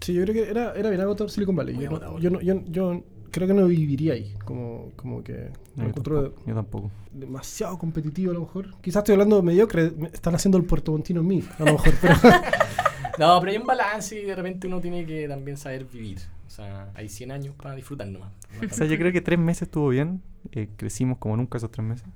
Sí, 0.00 0.14
yo 0.14 0.22
creo 0.22 0.34
que 0.34 0.50
era, 0.50 0.72
era 0.74 0.88
bien 0.90 1.00
agotador 1.02 1.30
Silicon 1.30 1.56
Valley. 1.56 1.74
Yo 1.74 1.82
no, 1.82 1.96
agotador. 1.96 2.20
yo, 2.20 2.40
yo, 2.40 2.62
yo 2.66 3.02
creo 3.30 3.46
que 3.46 3.54
no 3.54 3.66
viviría 3.66 4.14
ahí. 4.14 4.34
Como, 4.44 4.92
como 4.96 5.22
que 5.22 5.50
No, 5.76 5.86
yo, 5.88 5.92
tampoco, 5.92 6.34
yo 6.46 6.54
tampoco. 6.54 6.90
demasiado 7.12 7.76
competitivo 7.78 8.30
a 8.30 8.34
lo 8.34 8.40
mejor. 8.40 8.74
Quizás 8.80 9.00
estoy 9.00 9.14
hablando 9.14 9.42
mediocre. 9.42 9.90
me- 9.96 10.08
Están 10.08 10.34
haciendo 10.34 10.56
el 10.56 10.64
Puerto 10.64 10.92
Montino 10.92 11.20
en 11.20 11.26
mí, 11.26 11.44
a 11.58 11.64
lo 11.64 11.72
mejor. 11.72 11.92
Pero, 12.00 12.14
No, 13.18 13.40
pero 13.40 13.50
hay 13.50 13.58
un 13.58 13.66
balance 13.66 14.18
y 14.20 14.24
de 14.24 14.34
repente 14.36 14.66
uno 14.68 14.80
tiene 14.80 15.04
que 15.04 15.26
también 15.28 15.56
saber 15.56 15.84
vivir. 15.84 16.18
O 16.46 16.50
sea, 16.50 16.90
hay 16.94 17.08
100 17.08 17.32
años 17.32 17.54
para 17.56 17.74
disfrutar 17.74 18.06
nomás. 18.06 18.30
O 18.70 18.74
sea, 18.74 18.86
yo 18.86 18.96
creo 18.96 19.12
que 19.12 19.20
tres 19.20 19.38
meses 19.38 19.62
estuvo 19.62 19.88
bien. 19.88 20.22
Eh, 20.52 20.68
crecimos 20.76 21.18
como 21.18 21.36
nunca 21.36 21.58
esos 21.58 21.70
tres 21.70 21.86
meses. 21.86 22.06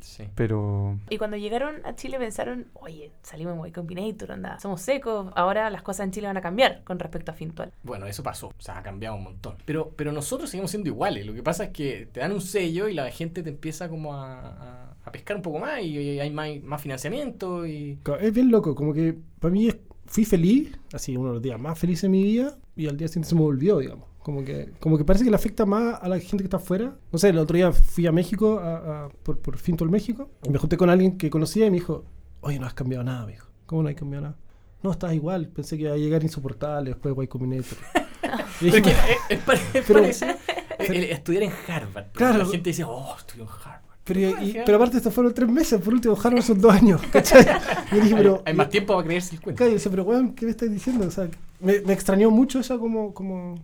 Sí. 0.00 0.24
Pero 0.34 0.98
Y 1.10 1.18
cuando 1.18 1.36
llegaron 1.36 1.76
a 1.84 1.94
Chile 1.94 2.18
pensaron, 2.18 2.66
oye, 2.74 3.12
salimos 3.22 3.58
en 3.58 3.66
Y 3.66 3.72
Combinator, 3.72 4.32
anda, 4.32 4.58
somos 4.60 4.80
secos, 4.80 5.30
ahora 5.36 5.68
las 5.70 5.82
cosas 5.82 6.06
en 6.06 6.12
Chile 6.12 6.26
van 6.26 6.36
a 6.36 6.40
cambiar 6.40 6.82
con 6.84 6.98
respecto 6.98 7.30
a 7.32 7.34
Fintual. 7.34 7.72
Bueno, 7.82 8.06
eso 8.06 8.22
pasó, 8.22 8.48
o 8.48 8.52
sea, 8.58 8.78
ha 8.78 8.82
cambiado 8.82 9.16
un 9.16 9.24
montón. 9.24 9.56
Pero, 9.64 9.92
pero 9.96 10.10
nosotros 10.12 10.48
seguimos 10.50 10.70
siendo 10.70 10.88
iguales. 10.88 11.26
Lo 11.26 11.34
que 11.34 11.42
pasa 11.42 11.64
es 11.64 11.70
que 11.70 12.08
te 12.12 12.20
dan 12.20 12.32
un 12.32 12.40
sello 12.40 12.88
y 12.88 12.94
la 12.94 13.10
gente 13.10 13.42
te 13.42 13.50
empieza 13.50 13.88
como 13.88 14.14
a, 14.14 14.38
a- 14.40 14.96
a 15.04 15.12
pescar 15.12 15.36
un 15.36 15.42
poco 15.42 15.58
más 15.58 15.82
y, 15.82 16.18
hay 16.20 16.30
más, 16.30 16.48
más 16.62 16.82
financiamiento 16.82 17.66
y... 17.66 17.98
Es 18.20 18.32
bien 18.32 18.50
loco, 18.50 18.74
como 18.74 18.92
que 18.92 19.16
para 19.40 19.52
mí 19.52 19.68
es- 19.68 19.76
fui 20.06 20.24
feliz, 20.24 20.76
así 20.92 21.16
uno 21.16 21.28
de 21.28 21.34
los 21.34 21.42
días 21.42 21.60
más 21.60 21.78
felices 21.78 22.02
de 22.02 22.08
mi 22.08 22.22
vida, 22.22 22.56
y 22.76 22.86
al 22.88 22.96
día 22.96 23.08
siguiente 23.08 23.28
se 23.28 23.34
me 23.34 23.42
volvió, 23.42 23.78
digamos. 23.78 24.07
Como 24.22 24.44
que, 24.44 24.72
como 24.80 24.98
que 24.98 25.04
parece 25.04 25.24
que 25.24 25.30
le 25.30 25.36
afecta 25.36 25.64
más 25.64 25.98
a 26.02 26.08
la 26.08 26.18
gente 26.18 26.38
que 26.38 26.44
está 26.44 26.58
afuera. 26.58 26.94
No 27.12 27.18
sé, 27.18 27.30
el 27.30 27.38
otro 27.38 27.56
día 27.56 27.72
fui 27.72 28.06
a 28.06 28.12
México, 28.12 28.58
a- 28.58 29.04
a- 29.04 29.08
por, 29.22 29.38
por 29.38 29.56
Fintual 29.56 29.90
México, 29.90 30.28
y 30.44 30.50
me 30.50 30.58
junté 30.58 30.76
con 30.76 30.90
alguien 30.90 31.16
que 31.16 31.30
conocía 31.30 31.66
y 31.66 31.70
me 31.70 31.76
dijo, 31.78 32.04
oye, 32.40 32.58
no 32.58 32.66
has 32.66 32.74
cambiado 32.74 33.04
nada, 33.04 33.24
me 33.26 33.32
dijo. 33.32 33.48
¿Cómo 33.66 33.82
no 33.82 33.88
has 33.88 33.94
cambiado 33.94 34.22
nada? 34.24 34.36
No, 34.82 34.92
estás 34.92 35.12
igual, 35.14 35.48
pensé 35.48 35.76
que 35.76 35.84
iba 35.84 35.92
a 35.92 35.96
llegar 35.96 36.22
insoportable 36.22 36.90
después 36.90 37.16
de 37.16 37.22
Y 37.24 37.26
Combinator. 37.28 37.78
Es, 38.22 38.60
dije, 38.60 38.82
que 38.82 38.90
es, 39.30 39.40
pare- 39.40 39.60
es 39.74 39.84
Pero- 39.86 40.00
parecido, 40.00 40.30
el- 40.78 40.94
el 40.94 41.04
estudiar 41.04 41.42
en 41.44 41.52
Harvard. 41.66 42.06
Claro. 42.12 42.38
La 42.38 42.46
gente 42.46 42.70
dice, 42.70 42.84
oh, 42.84 43.14
estudio 43.16 43.44
en 43.44 43.48
Harvard. 43.50 43.82
pero, 44.04 44.20
y- 44.20 44.56
pero 44.66 44.76
aparte 44.76 44.96
estos 44.98 45.14
fueron 45.14 45.32
tres 45.32 45.48
meses, 45.48 45.80
por 45.80 45.94
último, 45.94 46.16
Harvard 46.22 46.42
son 46.42 46.60
dos 46.60 46.72
años, 46.74 47.00
¿cachai? 47.12 47.44
Yo 47.92 47.96
dije, 48.00 48.14
hay, 48.14 48.14
pero... 48.14 48.42
hay 48.44 48.54
más 48.54 48.68
tiempo 48.68 48.94
para 48.94 49.06
creerse 49.06 49.36
el 49.36 49.40
cuento. 49.40 49.56
Claro, 49.58 49.70
yo 49.70 49.74
decía, 49.74 49.90
pero 49.90 50.04
weón, 50.04 50.34
¿qué 50.34 50.44
me 50.44 50.50
estás 50.50 50.70
diciendo? 50.70 51.06
O 51.06 51.10
sea, 51.10 51.28
me, 51.60 51.80
me 51.80 51.92
extrañó 51.92 52.30
mucho 52.30 52.58
esa 52.60 52.78
como, 52.78 53.12
como, 53.14 53.54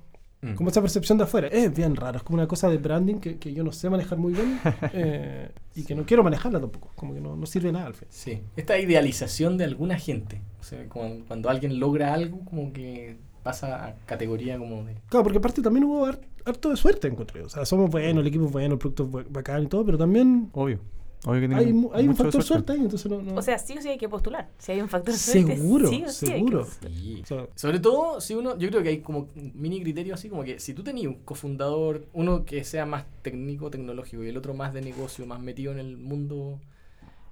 Mm. 0.44 0.54
como 0.56 0.70
esa 0.70 0.80
percepción 0.80 1.16
de 1.18 1.24
afuera. 1.24 1.48
Es 1.48 1.74
bien 1.74 1.96
raro, 1.96 2.18
es 2.18 2.22
como 2.22 2.36
una 2.36 2.46
cosa 2.48 2.68
de 2.68 2.76
branding 2.78 3.16
que, 3.16 3.38
que 3.38 3.52
yo 3.54 3.64
no 3.64 3.72
sé 3.72 3.88
manejar 3.88 4.18
muy 4.18 4.32
bien 4.32 4.58
eh, 4.92 5.50
y 5.74 5.84
que 5.84 5.94
no 5.94 6.04
quiero 6.04 6.22
manejarla 6.22 6.60
tampoco. 6.60 6.90
Como 6.96 7.14
que 7.14 7.20
no, 7.20 7.34
no 7.36 7.46
sirve 7.46 7.72
nada 7.72 7.86
al 7.86 7.94
fin. 7.94 8.08
Sí, 8.10 8.42
esta 8.56 8.78
idealización 8.78 9.56
de 9.56 9.64
alguna 9.64 9.98
gente. 9.98 10.40
O 10.60 10.62
sea, 10.62 10.86
cuando, 10.88 11.24
cuando 11.26 11.48
alguien 11.50 11.78
logra 11.80 12.12
algo, 12.14 12.40
como 12.44 12.72
que 12.72 13.16
pasa 13.42 13.84
a 13.86 13.94
categoría 14.06 14.58
como 14.58 14.84
de... 14.84 14.94
Claro, 15.08 15.22
porque 15.24 15.38
aparte 15.38 15.60
también 15.62 15.84
hubo 15.84 16.06
har- 16.06 16.20
harto 16.46 16.70
de 16.70 16.76
suerte, 16.76 17.08
encontré. 17.08 17.42
O 17.42 17.48
sea, 17.48 17.64
somos 17.66 17.90
buenos, 17.90 18.22
el 18.22 18.26
equipo 18.28 18.46
es 18.46 18.52
bueno, 18.52 18.74
el 18.74 18.78
producto 18.78 19.20
es 19.20 19.30
bacán 19.30 19.64
y 19.64 19.66
todo, 19.66 19.84
pero 19.84 19.98
también 19.98 20.48
obvio. 20.52 20.80
Obvio 21.26 21.40
que 21.40 21.48
tiene 21.48 21.56
hay, 21.64 21.72
mu- 21.72 21.90
hay 21.94 22.06
un 22.08 22.16
factor 22.16 22.42
suerte 22.42 22.72
ahí, 22.72 22.80
entonces 22.80 23.10
no... 23.10 23.22
no- 23.22 23.34
O 23.36 23.42
sea, 23.42 23.58
sí 23.58 23.76
o 23.78 23.80
sí 23.82 23.88
hay 23.88 23.98
que 23.98 24.08
postular. 24.08 24.50
Si 24.58 24.72
hay 24.72 24.80
un 24.80 24.88
factor 24.88 25.14
suerte, 25.14 25.56
Seguro, 25.56 25.88
sí 25.88 26.04
o 26.04 26.08
sí 26.10 26.26
hay 26.26 26.32
que 26.32 26.38
seguro. 26.38 26.58
postular. 26.64 26.92
Sí. 26.94 27.20
o 27.22 27.26
sea, 27.26 27.46
Sobre 27.54 27.80
todo, 27.80 28.20
si 28.20 28.34
uno, 28.34 28.58
yo 28.58 28.68
creo 28.68 28.82
que 28.82 28.90
hay 28.90 28.98
como 29.00 29.28
mini 29.34 29.80
criterio 29.82 30.14
así, 30.14 30.28
como 30.28 30.44
que 30.44 30.58
si 30.60 30.74
tú 30.74 30.82
tenías 30.82 31.06
un 31.08 31.22
cofundador, 31.24 32.06
uno 32.12 32.44
que 32.44 32.62
sea 32.64 32.84
más 32.86 33.04
técnico, 33.22 33.70
tecnológico 33.70 34.22
y 34.24 34.28
el 34.28 34.36
otro 34.36 34.54
más 34.54 34.74
de 34.74 34.82
negocio, 34.82 35.24
más 35.26 35.40
metido 35.40 35.72
en 35.72 35.78
el 35.78 35.96
mundo 35.96 36.60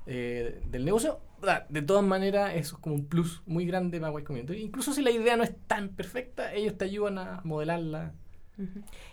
eh, 0.07 0.61
del 0.71 0.85
negocio, 0.85 1.21
de 1.69 1.83
todas 1.83 2.05
maneras 2.05 2.53
eso 2.55 2.77
es 2.77 2.81
como 2.83 2.95
un 2.95 3.07
plus 3.07 3.43
muy 3.47 3.67
grande 3.67 4.01
para 4.01 4.19
Y 4.19 4.23
Combinator. 4.25 4.57
Incluso 4.57 4.93
si 4.93 5.03
la 5.03 5.11
idea 5.11 5.37
no 5.37 5.43
es 5.43 5.53
tan 5.67 5.89
perfecta, 5.91 6.55
ellos 6.55 6.79
te 6.79 6.85
ayudan 6.85 7.19
a 7.19 7.41
modelarla 7.45 8.15
¿Y 8.59 8.65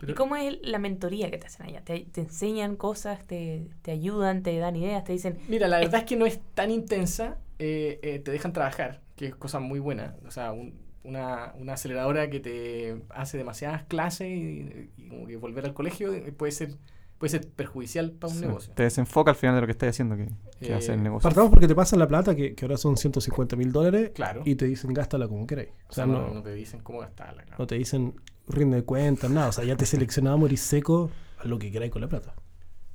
Pero- 0.01 0.15
cómo 0.15 0.35
es 0.35 0.57
la 0.63 0.79
mentoría 0.79 1.31
que 1.31 1.37
te 1.37 1.47
hacen 1.47 1.65
allá? 1.65 1.83
¿Te, 1.83 2.01
te 2.11 2.21
enseñan 2.21 2.75
cosas, 2.75 3.25
te, 3.25 3.67
te 3.81 3.91
ayudan, 3.91 4.43
te 4.43 4.57
dan 4.57 4.75
ideas, 4.75 5.03
te 5.03 5.13
dicen, 5.13 5.37
Mira, 5.47 5.67
la 5.67 5.79
verdad 5.79 6.01
es 6.01 6.05
que 6.05 6.15
no 6.15 6.25
es 6.25 6.39
tan 6.53 6.71
intensa. 6.71 7.37
eh, 7.59 7.99
eh, 8.03 8.19
te 8.19 8.31
dejan 8.31 8.53
trabajar, 8.53 9.01
que 9.15 9.27
es 9.27 9.35
cosa 9.35 9.59
muy 9.59 9.79
buena. 9.79 10.15
O 10.27 10.31
sea, 10.31 10.51
un- 10.53 10.79
una, 11.03 11.53
una 11.57 11.73
aceleradora 11.73 12.29
que 12.29 12.39
te 12.39 13.01
hace 13.09 13.37
demasiadas 13.37 13.83
clases 13.85 14.27
y, 14.27 14.89
y 14.97 15.07
como 15.09 15.25
que 15.27 15.37
volver 15.37 15.65
al 15.65 15.73
colegio 15.73 16.13
eh, 16.13 16.31
puede 16.33 16.51
ser, 16.51 16.75
puede 17.17 17.31
ser 17.31 17.47
perjudicial 17.49 18.11
para 18.11 18.31
un 18.33 18.39
Sí, 18.39 18.45
negocio. 18.45 18.73
Te 18.75 18.83
desenfoca 18.83 19.31
al 19.31 19.35
final 19.37 19.55
de 19.55 19.61
lo 19.61 19.67
que 19.67 19.71
estás 19.71 19.89
haciendo, 19.89 20.15
que, 20.17 20.29
que 20.59 20.67
Eh, 20.71 20.73
hace 20.73 20.93
el 20.93 21.01
negocio. 21.03 21.27
Partamos 21.29 21.49
porque 21.49 21.67
te 21.67 21.75
pasan 21.75 21.99
la 21.99 22.07
plata, 22.07 22.35
que, 22.35 22.53
que 22.53 22.65
ahora 22.65 22.77
son 22.77 22.95
150 22.97 23.55
mil 23.55 23.71
dólares, 23.71 24.11
Claro. 24.13 24.41
y 24.45 24.55
te 24.55 24.65
dicen 24.65 24.93
gástala 24.93 25.27
como 25.27 25.47
queráis. 25.47 25.69
o 25.69 25.89
O 25.89 25.93
sea, 25.93 26.05
sea, 26.05 26.13
no, 26.13 26.27
no, 26.27 26.33
no 26.35 26.43
te 26.43 26.53
dicen 26.53 26.81
cómo 26.81 26.99
gastarla. 26.99 27.43
claro. 27.43 27.57
no 27.59 27.67
te 27.67 27.75
dicen 27.75 28.13
rinde 28.49 28.77
de 28.77 28.83
cuentas, 28.83 29.29
nada. 29.29 29.47
O 29.49 29.51
sea, 29.51 29.63
ya 29.63 29.75
te 29.75 29.85
seleccionamos 29.85 30.51
y 30.51 30.57
seco 30.57 31.09
a 31.37 31.47
lo 31.47 31.57
que 31.59 31.71
queráis 31.71 31.91
con 31.91 32.01
la 32.01 32.09
plata. 32.09 32.33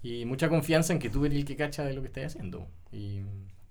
Y 0.02 0.26
mucha 0.26 0.48
confianza 0.48 0.92
en 0.92 0.98
que 0.98 1.08
tú 1.08 1.24
eres 1.24 1.38
el 1.38 1.44
que 1.44 1.56
cacha 1.56 1.84
de 1.84 1.94
lo 1.94 2.02
que 2.02 2.08
estás 2.08 2.26
haciendo. 2.26 2.66
Y, 2.92 3.20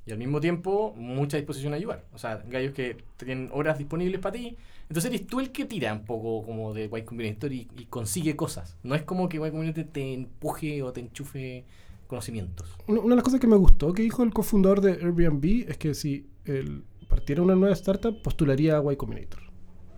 y 0.05 0.11
al 0.11 0.17
mismo 0.17 0.41
tiempo, 0.41 0.93
mucha 0.97 1.37
disposición 1.37 1.73
a 1.73 1.75
ayudar. 1.75 2.05
O 2.13 2.17
sea, 2.17 2.43
gallos 2.49 2.73
que 2.73 2.97
tienen 3.17 3.49
horas 3.53 3.77
disponibles 3.77 4.19
para 4.19 4.33
ti. 4.33 4.57
Entonces 4.89 5.11
eres 5.11 5.27
tú 5.27 5.39
el 5.39 5.51
que 5.51 5.65
tira 5.65 5.93
un 5.93 6.05
poco 6.05 6.43
como 6.43 6.73
de 6.73 6.85
Y 6.85 7.01
Combinator 7.03 7.53
y, 7.53 7.69
y 7.77 7.85
consigue 7.85 8.35
cosas. 8.35 8.77
No 8.83 8.95
es 8.95 9.03
como 9.03 9.29
que 9.29 9.37
Y 9.37 9.39
Combinator 9.39 9.85
te 9.85 10.13
empuje 10.13 10.81
o 10.81 10.91
te 10.91 11.01
enchufe 11.01 11.65
conocimientos. 12.07 12.75
Una, 12.87 12.99
una 13.01 13.09
de 13.11 13.15
las 13.17 13.23
cosas 13.23 13.39
que 13.39 13.47
me 13.47 13.55
gustó 13.55 13.93
que 13.93 14.01
dijo 14.01 14.23
el 14.23 14.33
cofundador 14.33 14.81
de 14.81 14.93
Airbnb 14.93 15.69
es 15.69 15.77
que 15.77 15.93
si 15.93 16.27
él 16.45 16.83
partiera 17.07 17.43
una 17.43 17.55
nueva 17.55 17.73
startup, 17.73 18.21
postularía 18.23 18.77
a 18.77 18.93
Y 18.93 18.95
Combinator. 18.95 19.42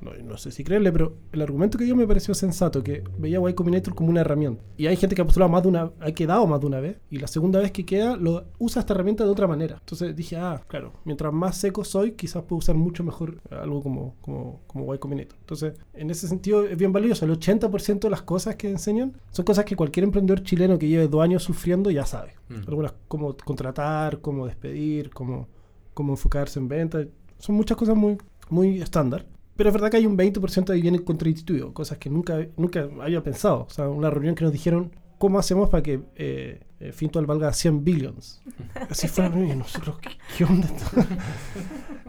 No, 0.06 0.24
no 0.24 0.38
sé 0.38 0.52
si 0.52 0.64
creerle, 0.64 0.92
pero 0.92 1.18
el 1.32 1.42
argumento 1.42 1.78
que 1.78 1.84
dio 1.84 1.96
me 1.96 2.08
pareció 2.08 2.34
sensato, 2.34 2.84
que 2.84 3.04
veía 3.18 3.40
a 3.40 3.50
Y 3.50 3.54
Combinator 3.54 3.96
como 3.96 4.10
una 4.10 4.22
herramienta. 4.22 4.64
Y 4.78 4.88
hay 4.88 4.96
gente 4.96 5.16
que 5.16 5.22
ha 5.22 5.26
postulado 5.26 5.52
más 5.52 5.64
de 5.64 5.70
una, 5.70 5.92
ha 6.00 6.12
quedado 6.12 6.46
más 6.48 6.60
de 6.62 6.68
una 6.68 6.80
vez, 6.80 6.98
y 7.10 7.18
la 7.18 7.28
segunda 7.28 7.60
vez 7.60 7.72
que 7.72 7.86
queda, 7.86 8.16
lo 8.16 8.46
usa 8.60 8.80
esta 8.80 8.94
herramienta 8.94 9.24
de 9.24 9.30
otra 9.30 9.48
manera. 9.48 9.78
Entonces 9.80 10.16
dije, 10.16 10.38
ah, 10.38 10.62
claro, 10.68 10.94
mientras 11.04 11.34
más 11.34 11.58
seco 11.58 11.84
soy, 11.84 12.12
quizás 12.12 12.44
puedo 12.44 12.60
usar 12.60 12.76
mucho 12.76 13.04
mejor 13.04 13.42
algo 13.50 13.82
como, 13.82 14.16
como, 14.22 14.62
como 14.68 14.94
Y 14.94 15.00
Combinator. 15.00 15.38
Entonces, 15.40 15.74
en 15.94 16.10
ese 16.10 16.28
sentido 16.28 16.66
es 16.66 16.78
bien 16.78 16.94
valioso. 16.94 17.26
El 17.26 17.32
80% 17.32 18.00
de 18.00 18.10
las 18.10 18.22
cosas 18.22 18.56
que 18.56 18.70
enseñan 18.70 19.14
son 19.32 19.44
cosas 19.44 19.66
que 19.66 19.76
cualquier 19.76 20.04
emprendedor 20.04 20.44
chileno 20.44 20.78
que 20.78 20.88
lleve 20.88 21.08
dos 21.08 21.24
años 21.24 21.44
sufriendo 21.44 21.90
ya 21.92 22.06
sabe 22.06 22.36
Mm. 22.50 22.68
algunas 22.68 22.94
cómo 23.08 23.36
contratar, 23.38 24.22
cómo 24.22 24.46
despedir, 24.46 25.10
cómo, 25.10 25.48
cómo 25.94 26.14
enfocarse 26.14 26.60
en 26.60 26.68
ventas. 26.68 27.08
Son 27.40 27.56
muchas 27.56 27.78
cosas 27.78 27.96
muy, 27.96 28.18
muy 28.50 28.82
estándar. 28.82 29.26
Pero 29.56 29.70
es 29.70 29.74
verdad 29.74 29.90
que 29.90 29.98
hay 29.98 30.06
un 30.06 30.18
20% 30.18 30.70
ahí 30.72 30.82
viene 30.82 31.04
contraintuitivo, 31.04 31.74
cosas 31.74 31.98
que 31.98 32.10
nunca, 32.10 32.46
nunca 32.58 32.90
había 33.02 33.24
pensado. 33.24 33.66
O 33.70 33.70
sea, 33.70 33.88
una 33.88 34.10
reunión 34.10 34.36
que 34.36 34.44
nos 34.44 34.52
dijeron, 34.52 34.92
¿cómo 35.18 35.40
hacemos 35.40 35.70
para 35.70 35.82
que 35.82 36.02
eh, 36.16 36.60
eh, 36.80 36.92
Fintual 36.92 37.26
valga 37.26 37.54
100 37.54 37.84
billions? 37.84 38.42
Así 38.90 39.08
fue 39.08 39.24
la 39.24 39.30
reunión 39.30 39.58
y 39.58 39.60
nosotros, 39.60 39.98
¿qué, 40.00 40.10
qué 40.38 40.44
onda? 40.44 40.68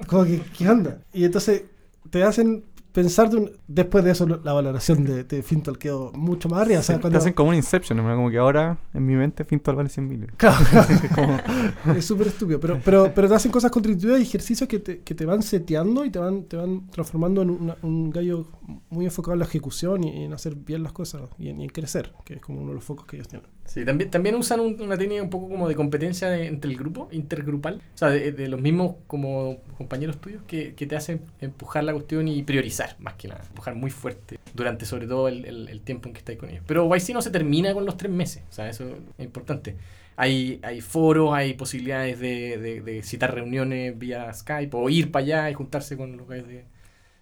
que, 0.26 0.42
¿qué 0.56 0.68
onda? 0.68 0.98
Y 1.12 1.24
entonces 1.24 1.62
te 2.10 2.22
hacen 2.24 2.64
pensar 2.96 3.28
de 3.28 3.36
un- 3.36 3.52
después 3.68 4.02
de 4.02 4.10
eso 4.12 4.26
la 4.26 4.54
valoración 4.54 5.04
de, 5.04 5.22
de 5.24 5.44
quedó 5.78 6.12
mucho 6.14 6.48
más 6.48 6.62
arriba. 6.62 6.80
O 6.80 6.82
sea, 6.82 6.98
Te 6.98 7.14
hacen 7.14 7.34
como 7.34 7.50
un 7.50 7.54
Inception, 7.56 7.98
¿no? 7.98 8.16
como 8.16 8.30
que 8.30 8.38
ahora 8.38 8.78
en 8.94 9.04
mi 9.04 9.14
mente 9.14 9.44
Fintual 9.44 9.76
vale 9.76 9.90
100 9.90 10.08
mil. 10.08 10.26
Claro, 10.38 10.56
Como- 11.14 11.94
es 11.94 12.04
súper 12.06 12.28
estúpido, 12.28 12.58
pero, 12.58 12.80
pero, 12.82 13.12
pero 13.14 13.28
te 13.28 13.34
hacen 13.34 13.52
cosas 13.52 13.70
contributivas 13.70 14.18
y 14.18 14.22
ejercicios 14.22 14.66
que 14.66 14.78
te, 14.78 15.00
que 15.02 15.14
te 15.14 15.26
van 15.26 15.42
seteando 15.42 16.06
y 16.06 16.10
te 16.10 16.18
van, 16.18 16.44
te 16.44 16.56
van 16.56 16.86
transformando 16.90 17.42
en 17.42 17.50
una- 17.50 17.76
un 17.82 18.08
gallo 18.08 18.46
muy 18.88 19.04
enfocado 19.04 19.34
en 19.34 19.40
la 19.40 19.44
ejecución 19.44 20.02
y 20.02 20.24
en 20.24 20.32
hacer 20.32 20.54
bien 20.54 20.82
las 20.82 20.92
cosas 20.92 21.20
y 21.38 21.50
en, 21.50 21.60
y 21.60 21.64
en 21.64 21.70
crecer, 21.70 22.14
que 22.24 22.34
es 22.34 22.40
como 22.40 22.60
uno 22.60 22.68
de 22.70 22.76
los 22.76 22.84
focos 22.84 23.04
que 23.06 23.16
ellos 23.16 23.28
tienen. 23.28 23.46
Sí, 23.66 23.84
también, 23.84 24.10
también 24.10 24.34
usan 24.36 24.60
un- 24.60 24.80
una 24.80 24.96
técnica 24.96 25.22
un 25.22 25.28
poco 25.30 25.48
como 25.48 25.68
de 25.68 25.74
competencia 25.74 26.34
entre 26.38 26.70
el 26.70 26.76
grupo, 26.78 27.08
intergrupal. 27.12 27.82
O 27.94 27.98
sea, 27.98 28.08
de, 28.10 28.32
de 28.32 28.48
los 28.48 28.60
mismos 28.60 28.94
como 29.06 29.58
compañeros 29.76 30.20
tuyos 30.20 30.42
que, 30.46 30.74
que 30.74 30.86
te 30.86 30.96
hacen 30.96 31.20
empujar 31.40 31.82
la 31.84 31.92
cuestión 31.92 32.28
y 32.28 32.42
priorizar, 32.44 32.96
más 33.00 33.14
que 33.14 33.28
nada. 33.28 33.42
Empujar 33.48 33.74
muy 33.74 33.90
fuerte 33.90 34.38
durante 34.54 34.86
sobre 34.86 35.06
todo 35.06 35.28
el, 35.28 35.44
el- 35.44 35.80
tiempo 35.82 36.08
en 36.08 36.14
que 36.14 36.18
estáis 36.20 36.38
con 36.38 36.48
ellos. 36.50 36.62
Pero 36.66 36.88
YC 36.94 37.12
no 37.12 37.22
se 37.22 37.30
termina 37.30 37.74
con 37.74 37.84
los 37.84 37.96
tres 37.96 38.10
meses. 38.12 38.42
O 38.50 38.52
sea, 38.52 38.68
eso 38.70 38.84
es 39.18 39.24
importante. 39.24 39.76
Hay, 40.16 40.60
hay 40.62 40.80
foros, 40.80 41.34
hay 41.34 41.54
posibilidades 41.54 42.18
de, 42.20 42.56
de- 42.58 42.80
de 42.80 43.02
citar 43.02 43.34
reuniones 43.34 43.98
vía 43.98 44.32
Skype 44.32 44.74
o 44.76 44.88
ir 44.88 45.10
para 45.12 45.24
allá 45.24 45.50
y 45.50 45.54
juntarse 45.54 45.96
con 45.96 46.16
los 46.16 46.26
guys 46.26 46.46
de... 46.46 46.64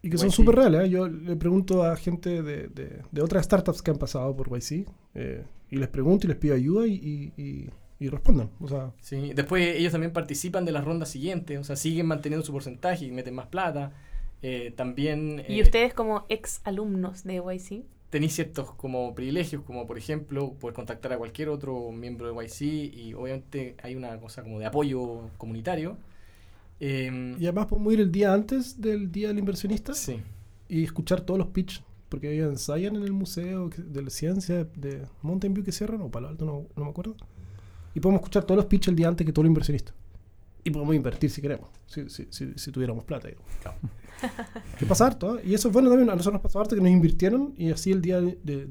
Y 0.06 0.10
que 0.10 0.18
son 0.18 0.30
súper 0.30 0.54
reales. 0.56 0.82
¿eh? 0.86 0.90
Yo 0.90 1.08
le 1.08 1.36
pregunto 1.36 1.82
a 1.84 1.96
gente 1.96 2.42
de, 2.42 2.68
de- 2.68 3.02
de 3.10 3.22
otras 3.22 3.44
startups 3.44 3.82
que 3.82 3.90
han 3.90 3.98
pasado 3.98 4.34
por 4.36 4.48
YC 4.56 4.86
eh, 5.14 5.44
y 5.70 5.76
les 5.76 5.88
pregunto 5.88 6.26
y 6.26 6.28
les 6.28 6.36
pido 6.36 6.54
ayuda 6.54 6.86
y, 6.86 6.92
y, 7.36 7.42
y- 7.42 7.70
y 8.00 8.08
respondan. 8.08 8.50
O 8.60 8.68
sea, 8.68 8.92
Sí, 9.00 9.32
después 9.34 9.76
ellos 9.76 9.92
también 9.92 10.12
participan 10.12 10.64
de 10.64 10.72
las 10.72 10.84
rondas 10.84 11.08
siguientes, 11.08 11.58
o 11.58 11.64
sea, 11.64 11.76
siguen 11.76 12.06
manteniendo 12.06 12.44
su 12.44 12.52
porcentaje 12.52 13.04
y 13.06 13.10
meten 13.12 13.34
más 13.34 13.46
plata. 13.46 13.92
Eh, 14.42 14.74
también 14.76 15.42
y 15.48 15.60
eh, 15.60 15.62
ustedes 15.62 15.94
como 15.94 16.26
ex 16.28 16.60
alumnos 16.64 17.24
de 17.24 17.36
YC, 17.36 17.84
tenéis 18.10 18.34
ciertos 18.34 18.72
como 18.74 19.14
privilegios, 19.14 19.62
como 19.62 19.86
por 19.86 19.96
ejemplo 19.96 20.52
poder 20.54 20.74
contactar 20.74 21.14
a 21.14 21.18
cualquier 21.18 21.48
otro 21.48 21.90
miembro 21.92 22.26
de 22.32 22.44
YC 22.44 22.60
y 22.94 23.14
obviamente 23.14 23.74
hay 23.82 23.94
una 23.96 24.20
cosa 24.20 24.42
como 24.42 24.58
de 24.58 24.66
apoyo 24.66 25.30
comunitario. 25.38 25.96
Em, 26.86 27.32
y 27.40 27.44
además 27.46 27.66
podemos 27.66 27.92
ir 27.94 28.00
el 28.00 28.12
día 28.12 28.34
antes 28.34 28.78
del 28.80 29.10
día 29.10 29.28
del 29.28 29.38
inversionista 29.38 29.94
sí, 29.94 30.20
y 30.68 30.84
escuchar 30.84 31.22
todos 31.22 31.38
los 31.38 31.48
pitch, 31.48 31.82
porque 32.10 32.30
ellos 32.34 32.50
ensayan 32.50 32.96
en 32.96 33.04
el 33.04 33.12
museo 33.12 33.70
de 33.76 34.02
la 34.02 34.10
ciencia 34.10 34.64
de 34.76 35.02
Mountain 35.22 35.54
View 35.54 35.64
que 35.64 35.72
cierran, 35.72 36.02
o 36.02 36.10
Palo 36.10 36.28
Alto, 36.28 36.44
no, 36.44 36.66
no 36.76 36.84
me 36.84 36.90
acuerdo. 36.90 37.16
Y 37.94 38.00
podemos 38.00 38.20
escuchar 38.20 38.44
todos 38.44 38.56
los 38.56 38.66
pitch 38.66 38.88
el 38.88 38.96
día 38.96 39.08
antes 39.08 39.24
que 39.26 39.32
todo 39.32 39.42
el 39.44 39.48
inversionista. 39.48 39.94
Y 40.62 40.70
podemos 40.70 40.94
invertir 40.94 41.30
si 41.30 41.40
queremos, 41.40 41.68
si, 41.86 42.08
si, 42.10 42.26
si, 42.30 42.52
si 42.56 42.70
tuviéramos 42.72 43.04
plata. 43.04 43.28
Claro. 43.62 43.78
que 44.78 44.84
pasa 44.86 45.06
harto, 45.06 45.38
¿eh? 45.38 45.42
Y 45.46 45.54
eso 45.54 45.68
es 45.68 45.74
bueno 45.74 45.88
también, 45.88 46.10
a 46.10 46.12
nosotros 46.14 46.34
nos 46.34 46.42
pasó 46.42 46.60
harto 46.60 46.74
que 46.74 46.82
nos 46.82 46.90
invirtieron 46.90 47.54
y 47.56 47.70
así 47.70 47.92
el 47.92 48.00
día 48.02 48.20
de, 48.20 48.38
de, 48.42 48.66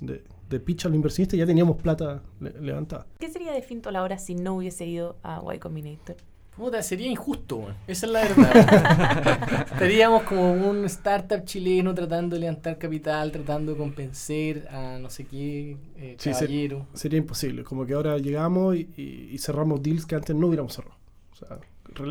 de- 0.00 0.60
pitch 0.60 0.86
al 0.86 0.94
inversionista 0.94 1.36
ya 1.36 1.46
teníamos 1.46 1.76
plata 1.80 2.22
le- 2.40 2.58
levantada. 2.60 3.06
¿qué 3.18 3.30
sería 3.30 3.52
de 3.52 3.62
Finto 3.62 3.88
ahora 3.90 4.18
si 4.18 4.34
no 4.34 4.56
hubiese 4.56 4.86
ido 4.86 5.16
a 5.22 5.42
Y 5.54 5.58
Combinator? 5.58 6.16
Puta, 6.56 6.82
sería 6.82 7.08
injusto, 7.10 7.56
weón. 7.56 7.74
esa 7.86 8.06
es 8.06 8.12
la 8.12 8.20
verdad. 8.22 9.66
Estaríamos 9.72 10.22
como 10.24 10.52
un 10.52 10.84
startup 10.86 11.44
chileno 11.44 11.94
tratando 11.94 12.36
de 12.36 12.40
levantar 12.40 12.76
capital, 12.78 13.32
tratando 13.32 13.72
de 13.72 13.78
convencer 13.78 14.68
a 14.70 14.98
no 14.98 15.08
sé 15.10 15.24
qué 15.24 15.76
eh, 15.96 16.16
Sí, 16.18 16.30
caballero. 16.30 16.86
Sería 16.94 17.18
imposible, 17.18 17.64
como 17.64 17.86
que 17.86 17.94
ahora 17.94 18.18
llegamos 18.18 18.76
y, 18.76 18.88
y- 18.96 19.30
y 19.32 19.38
cerramos 19.38 19.82
deals 19.82 20.04
que 20.06 20.14
antes 20.16 20.34
no 20.36 20.48
hubiéramos 20.48 20.74
cerrado. 20.74 20.96
O 21.32 21.36
sea, 21.36 21.58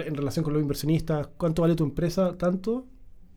en 0.05 0.15
relación 0.15 0.43
con 0.43 0.53
los 0.53 0.61
inversionistas, 0.61 1.27
¿cuánto 1.37 1.61
vale 1.61 1.75
tu 1.75 1.83
empresa? 1.83 2.35
¿Tanto? 2.37 2.85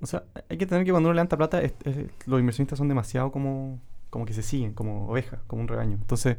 O 0.01 0.07
sea, 0.07 0.25
hay 0.49 0.57
que 0.57 0.67
tener 0.67 0.85
que 0.85 0.91
cuando 0.91 1.09
uno 1.11 1.15
levanta 1.15 1.37
plata, 1.37 1.61
es- 1.63 1.75
es- 1.85 1.97
los 2.27 2.41
inversionistas 2.41 2.79
son 2.79 2.89
demasiado 2.89 3.31
como, 3.31 3.81
como 4.11 4.25
que 4.25 4.33
se 4.33 4.43
siguen, 4.43 4.73
como 4.73 5.09
ovejas, 5.09 5.41
como 5.47 5.63
un 5.63 5.69
rebaño. 5.69 5.99
Entonces, 6.01 6.39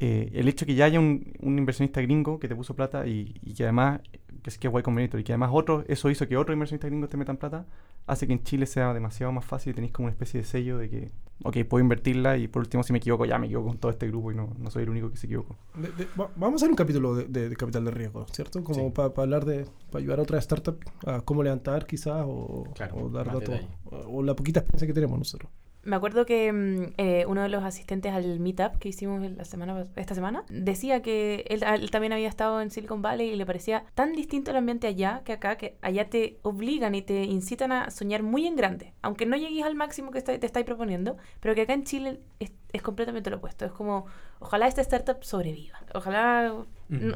eh, 0.00 0.30
el 0.34 0.48
hecho 0.48 0.64
que 0.66 0.74
ya 0.74 0.84
haya 0.84 1.00
un, 1.00 1.32
un 1.40 1.58
inversionista 1.58 2.00
gringo 2.00 2.38
que 2.38 2.48
te 2.48 2.54
puso 2.54 2.74
plata 2.76 3.06
y, 3.06 3.34
y 3.42 3.54
que 3.54 3.64
además, 3.64 4.00
que 4.42 4.50
es 4.50 4.58
que 4.58 4.68
es 4.68 4.74
Y 4.78 4.82
Combinator, 4.82 5.18
y 5.20 5.24
que 5.24 5.32
además 5.32 5.50
otro, 5.52 5.84
eso 5.88 6.08
hizo 6.10 6.26
que 6.28 6.36
otro 6.36 6.52
inversionista 6.52 6.86
gringo 6.88 7.08
te 7.08 7.16
metan 7.16 7.36
plata, 7.36 7.66
hace 8.06 8.26
que 8.26 8.32
en 8.32 8.42
Chile 8.42 8.66
sea 8.66 8.94
demasiado 8.94 9.32
más 9.32 9.44
fácil 9.44 9.72
y 9.72 9.74
tenéis 9.74 9.92
como 9.92 10.06
una 10.06 10.12
especie 10.12 10.40
de 10.40 10.46
sello 10.46 10.78
de 10.78 10.88
que, 10.88 11.10
ok, 11.44 11.56
puedo 11.68 11.82
invertirla 11.82 12.38
y 12.38 12.46
por 12.48 12.60
último 12.60 12.82
si 12.82 12.92
me 12.92 12.98
equivoco, 12.98 13.26
ya 13.26 13.38
me 13.38 13.46
equivoco 13.46 13.68
con 13.68 13.78
todo 13.78 13.90
este 13.90 14.06
grupo 14.06 14.32
y 14.32 14.34
no, 14.36 14.54
no 14.58 14.70
soy 14.70 14.84
el 14.84 14.90
único 14.90 15.10
que 15.10 15.16
se 15.16 15.26
equivocó. 15.26 15.56
De- 15.74 15.88
de- 15.92 16.08
va- 16.18 16.30
vamos 16.36 16.54
a 16.54 16.64
hacer 16.64 16.70
un 16.70 16.76
capítulo 16.76 17.14
de, 17.16 17.24
de- 17.26 17.48
de 17.50 17.56
capital 17.56 17.84
de 17.84 17.90
riesgo, 17.90 18.24
¿cierto? 18.32 18.62
Como 18.64 18.78
Sí. 18.86 18.92
para 18.94 19.12
hablar 19.16 19.44
de, 19.44 19.66
para 19.90 19.98
ayudar 20.00 20.20
a 20.20 20.22
otra 20.22 20.38
startup 20.38 20.78
a 21.06 21.20
cómo 21.20 21.42
levantar 21.42 21.86
quizás 21.86 22.22
o, 22.26 22.64
Claro, 22.74 22.96
o 22.96 23.08
dar 23.10 23.26
datos, 23.26 23.60
o, 23.84 23.96
o 24.18 24.22
la 24.22 24.34
poquita 24.36 24.60
experiencia 24.60 24.86
que 24.86 24.94
tenemos 24.94 25.18
nosotros. 25.18 25.50
Me 25.88 25.96
acuerdo 25.96 26.26
que 26.26 26.52
mm, 26.52 26.92
eh, 26.98 27.24
uno 27.26 27.42
de 27.42 27.48
los 27.48 27.64
asistentes 27.64 28.12
al 28.12 28.40
meetup 28.40 28.76
que 28.78 28.90
hicimos 28.90 29.22
la 29.30 29.44
semana, 29.46 29.84
esta 29.96 30.14
semana 30.14 30.44
decía 30.50 31.00
que 31.00 31.46
él, 31.48 31.90
también 31.90 32.12
había 32.12 32.28
estado 32.28 32.60
en 32.60 32.70
Silicon 32.70 33.00
Valley 33.00 33.30
y 33.30 33.36
le 33.36 33.46
parecía 33.46 33.84
tan 33.94 34.12
distinto 34.12 34.50
el 34.50 34.58
ambiente 34.58 34.86
allá 34.86 35.22
que 35.24 35.32
acá, 35.32 35.56
que 35.56 35.78
allá 35.80 36.10
te 36.10 36.38
obligan 36.42 36.94
y 36.94 37.00
te 37.00 37.24
incitan 37.24 37.72
a 37.72 37.90
soñar 37.90 38.22
muy 38.22 38.46
en 38.46 38.54
grande, 38.54 38.92
aunque 39.00 39.24
no 39.24 39.36
llegues 39.38 39.64
al 39.64 39.76
máximo 39.76 40.10
que 40.10 40.20
te 40.20 40.44
estáis 40.44 40.66
proponiendo, 40.66 41.16
pero 41.40 41.54
que 41.54 41.62
acá 41.62 41.72
en 41.72 41.84
Chile 41.84 42.20
es, 42.38 42.52
es 42.74 42.82
completamente 42.82 43.30
lo 43.30 43.38
opuesto. 43.38 43.64
Es 43.64 43.72
como, 43.72 44.04
ojalá 44.40 44.66
esta 44.68 44.82
startup 44.82 45.24
sobreviva, 45.24 45.80
ojalá 45.94 46.48
no, 46.48 46.66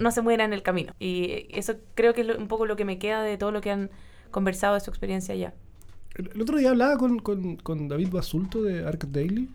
no 0.00 0.10
se 0.12 0.22
muera 0.22 0.44
en 0.44 0.54
el 0.54 0.62
camino. 0.62 0.94
Y 0.98 1.46
eso 1.50 1.74
creo 1.94 2.14
que 2.14 2.22
es 2.22 2.26
lo- 2.26 2.38
un 2.38 2.48
poco 2.48 2.64
lo 2.64 2.76
que 2.76 2.86
me 2.86 2.98
queda 2.98 3.22
de 3.22 3.36
todo 3.36 3.52
lo 3.52 3.60
que 3.60 3.70
han 3.70 3.90
conversado 4.30 4.74
de 4.74 4.80
su 4.80 4.88
experiencia 4.90 5.34
allá. 5.34 5.52
El, 6.14 6.40
otro 6.42 6.58
día 6.58 6.70
hablaba 6.70 6.96
con, 6.98 7.18
con- 7.20 7.56
con 7.56 7.88
David 7.88 8.08
Basulto 8.10 8.62
de 8.62 8.84
Arc 8.86 9.06
Daily, 9.06 9.48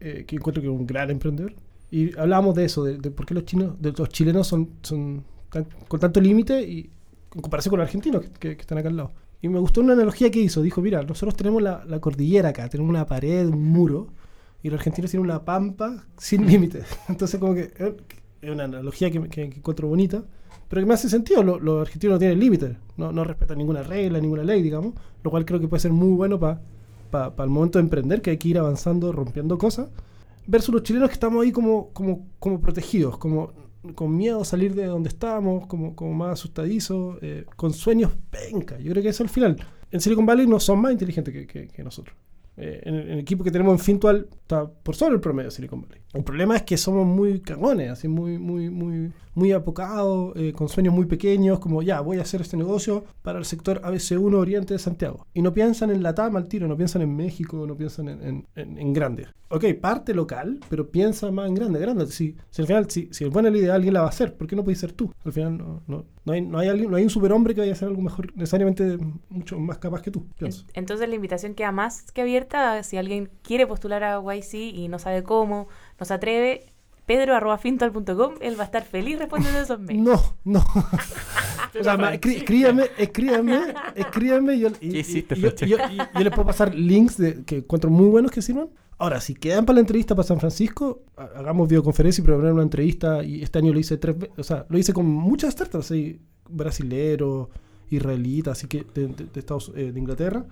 eh, 0.00 0.24
que 0.26 0.36
encuentro 0.36 0.62
que 0.62 0.68
es 0.68 0.72
un 0.74 0.86
gran 0.86 1.10
emprendedor, 1.10 1.54
y 1.90 2.16
hablábamos 2.18 2.54
de 2.54 2.64
eso, 2.64 2.84
de, 2.84 2.96
de 2.98 3.10
por 3.10 3.26
qué 3.26 3.34
los 3.34 3.44
chinos, 3.44 3.80
de 3.80 3.92
los 3.92 4.08
chilenos 4.08 4.46
son, 4.46 4.70
son 4.82 5.24
tan- 5.50 5.66
con 5.88 6.00
tanto 6.00 6.20
límite 6.20 6.62
y 6.62 6.90
en 7.34 7.40
comparación 7.42 7.70
con 7.70 7.80
los 7.80 7.86
argentinos 7.86 8.22
que, 8.22 8.28
que- 8.30 8.56
que 8.56 8.60
están 8.62 8.78
acá 8.78 8.88
al 8.88 8.96
lado. 8.96 9.12
Y 9.42 9.48
me 9.48 9.58
gustó 9.58 9.80
una 9.80 9.94
analogía 9.94 10.30
que 10.30 10.38
hizo. 10.38 10.60
Dijo, 10.62 10.82
mira, 10.82 11.02
nosotros 11.02 11.34
tenemos 11.34 11.62
la, 11.62 11.82
la 11.86 11.98
cordillera 12.00 12.50
acá, 12.50 12.68
tenemos 12.68 12.90
una 12.90 13.06
pared, 13.06 13.46
un 13.46 13.64
muro, 13.64 14.08
y 14.62 14.68
los 14.68 14.78
argentinos 14.78 15.10
tienen 15.10 15.24
una 15.30 15.44
pampa 15.44 16.04
sin 16.18 16.46
límites. 16.50 16.84
Entonces, 17.08 17.40
como 17.40 17.54
que 17.54 17.72
eh, 17.78 17.96
es 18.42 18.50
una 18.50 18.64
analogía 18.64 19.10
que, 19.10 19.20
que- 19.28 19.48
que 19.50 19.56
encuentro 19.58 19.88
bonita, 19.88 20.22
pero 20.70 20.80
que 20.80 20.86
me 20.86 20.94
hace 20.94 21.10
sentido. 21.10 21.42
Lo- 21.42 21.60
los 21.60 21.82
argentinos 21.82 22.14
no 22.14 22.18
tienen 22.18 22.40
límites, 22.40 22.76
no, 22.96 23.12
no 23.12 23.24
respetan 23.24 23.58
ninguna 23.58 23.82
regla, 23.82 24.18
ninguna 24.20 24.44
ley, 24.44 24.62
digamos, 24.62 24.94
lo 25.22 25.30
cual 25.30 25.44
creo 25.44 25.60
que 25.60 25.68
puede 25.68 25.80
ser 25.80 25.92
muy 25.92 26.12
bueno 26.12 26.40
para 26.40 26.62
el 27.44 27.50
momento 27.50 27.78
de 27.78 27.82
emprender, 27.84 28.22
que 28.22 28.30
hay 28.30 28.38
que 28.38 28.48
ir 28.48 28.58
avanzando, 28.58 29.12
rompiendo 29.12 29.58
cosas, 29.58 29.90
versus 30.46 30.72
los 30.72 30.82
chilenos 30.84 31.08
que 31.10 31.14
estamos 31.14 31.42
ahí 31.44 31.52
como, 31.52 31.90
como, 31.92 32.26
como 32.38 32.60
protegidos, 32.60 33.18
como 33.18 33.52
con 33.94 34.16
miedo 34.16 34.40
a 34.42 34.44
salir 34.44 34.74
de 34.74 34.86
donde 34.86 35.08
estábamos, 35.08 35.66
como, 35.66 35.94
como 35.96 36.12
más 36.14 36.32
asustadizos, 36.34 37.16
eh, 37.22 37.44
con 37.56 37.72
sueños 37.72 38.12
penca. 38.30 38.78
Yo 38.78 38.90
creo 38.92 39.02
que 39.02 39.08
eso 39.08 39.22
al 39.22 39.28
final. 39.30 39.56
En 39.90 40.00
Silicon 40.00 40.24
Valley 40.26 40.46
no 40.46 40.60
son 40.60 40.80
más 40.80 40.92
inteligentes 40.92 41.32
que, 41.34 41.46
que- 41.46 41.66
que 41.68 41.82
nosotros. 41.82 42.14
Eh, 42.56 42.80
en, 42.84 42.94
el, 42.94 43.00
en 43.06 43.12
el 43.14 43.18
equipo 43.20 43.42
que 43.42 43.50
tenemos 43.50 43.72
en 43.72 43.78
Fintual 43.78 44.28
está 44.32 44.68
por 44.70 44.94
sobre 44.94 45.14
el 45.14 45.20
promedio 45.20 45.48
de 45.48 45.56
Silicon 45.56 45.80
Valley. 45.82 46.00
El 46.12 46.24
problema 46.24 46.56
es 46.56 46.62
que 46.62 46.76
somos 46.76 47.06
muy 47.06 47.40
cagones, 47.40 47.90
así 47.90 48.08
muy, 48.08 48.38
muy, 48.38 48.68
muy, 48.68 49.12
muy 49.34 49.52
apocados, 49.52 50.32
eh, 50.36 50.52
con 50.52 50.68
sueños 50.68 50.92
muy 50.92 51.06
pequeños, 51.06 51.60
como 51.60 51.82
ya, 51.82 52.00
voy 52.00 52.18
a 52.18 52.22
hacer 52.22 52.40
este 52.40 52.56
negocio 52.56 53.04
para 53.22 53.38
el 53.38 53.44
sector 53.44 53.80
ABC1 53.82 54.34
Oriente 54.38 54.74
de 54.74 54.78
Santiago. 54.80 55.26
Y 55.34 55.42
no 55.42 55.52
piensan 55.54 55.90
en 55.90 56.02
la 56.02 56.14
TAM 56.14 56.36
al 56.36 56.48
tiro, 56.48 56.66
no 56.66 56.76
piensan 56.76 57.02
en 57.02 57.14
México, 57.14 57.64
no 57.66 57.76
piensan 57.76 58.08
en, 58.08 58.22
en, 58.22 58.46
en- 58.56 58.78
en 58.78 58.92
grande. 58.92 59.28
Ok, 59.52 59.64
parte 59.80 60.14
local, 60.14 60.60
pero 60.68 60.90
piensa 60.90 61.30
más 61.32 61.48
en 61.48 61.54
grande, 61.54 61.78
grande. 61.80 62.06
Si, 62.06 62.36
al 62.58 62.66
final, 62.66 62.90
si, 62.90 63.08
si 63.12 63.24
es 63.24 63.30
buena 63.30 63.50
la 63.50 63.58
idea, 63.58 63.74
alguien 63.74 63.94
la 63.94 64.00
va 64.00 64.06
a 64.06 64.10
hacer. 64.10 64.36
¿Por 64.36 64.46
qué 64.46 64.54
no 64.56 64.62
puedes 64.64 64.78
ser 64.78 64.92
tú? 64.92 65.12
Al 65.24 65.32
final 65.32 65.58
no, 65.58 65.82
no, 65.88 66.04
no, 66.24 66.32
hay, 66.32 66.40
no, 66.40 66.58
hay, 66.58 66.68
alguien- 66.68 66.90
no 66.90 66.96
hay 66.96 67.02
un 67.04 67.10
superhombre 67.10 67.54
que 67.54 67.60
vaya 67.60 67.72
a 67.72 67.74
hacer 67.74 67.88
algo 67.88 68.00
mejor, 68.02 68.32
necesariamente 68.36 68.96
mucho 69.28 69.58
más 69.58 69.78
capaz 69.78 70.02
que 70.02 70.10
tú, 70.10 70.26
Entonces 70.74 71.08
la 71.08 71.14
invitación 71.14 71.54
queda 71.54 71.72
más 71.72 72.10
que 72.12 72.20
abierta 72.22 72.82
si 72.84 72.96
alguien 72.96 73.28
quiere 73.42 73.66
postular 73.66 74.04
a 74.04 74.20
YC 74.20 74.54
y 74.54 74.88
no 74.88 74.98
sabe 75.00 75.22
cómo, 75.24 75.66
no 76.00 76.06
se 76.06 76.14
atreve. 76.14 76.66
pedro.fintual.com, 77.06 78.34
él 78.40 78.58
va 78.58 78.62
a 78.62 78.66
estar 78.66 78.84
feliz 78.84 79.18
respondiendo 79.18 79.60
esos 79.60 79.80
mails. 79.86 80.02
No, 80.02 80.20
no. 80.44 80.64
O 81.78 81.84
sea, 81.84 81.94
escríbame, 82.14 82.86
escríbame, 82.98 83.60
escríbame. 83.94 84.54
y 84.56 84.60
Yo, 84.60 84.68
y, 84.68 84.72
¿Qué 84.72 84.86
y- 84.96 84.98
hiciste, 84.98 85.36
y 85.38 85.40
yo, 85.40 85.50
yo- 85.60 85.76
yo 85.78 86.20
les 86.20 86.30
puedo 86.32 86.44
pasar 86.46 86.74
links 86.74 87.16
de, 87.16 87.44
que 87.44 87.58
encuentro 87.58 87.88
muy 87.90 88.06
buenos 88.08 88.32
que 88.32 88.42
sirvan. 88.42 88.70
Ahora, 88.98 89.20
si 89.20 89.34
quedan 89.34 89.64
para 89.66 89.74
la 89.74 89.80
entrevista 89.80 90.16
para 90.16 90.26
San 90.26 90.40
Francisco, 90.40 91.04
ha- 91.16 91.30
hagamos 91.38 91.68
videoconferencia 91.68 92.22
y 92.22 92.24
programar 92.24 92.54
una 92.54 92.64
entrevista. 92.64 93.22
Y 93.22 93.42
este 93.44 93.60
año 93.60 93.72
lo 93.72 93.78
hice 93.78 93.98
tres 93.98 94.18
veces. 94.18 94.36
O 94.36 94.42
sea, 94.42 94.66
lo 94.68 94.78
hice 94.78 94.92
con 94.92 95.06
muchas 95.06 95.52
startups 95.52 95.92
ahí, 95.92 96.20
brasileros, 96.48 97.48
israelitas, 97.88 98.58
así 98.58 98.66
que 98.66 98.84
de, 98.92 99.06
de- 99.06 99.24
de 99.32 99.38
Estados, 99.40 99.70
eh, 99.76 99.92
de 99.92 99.98
Inglaterra. 100.00 100.44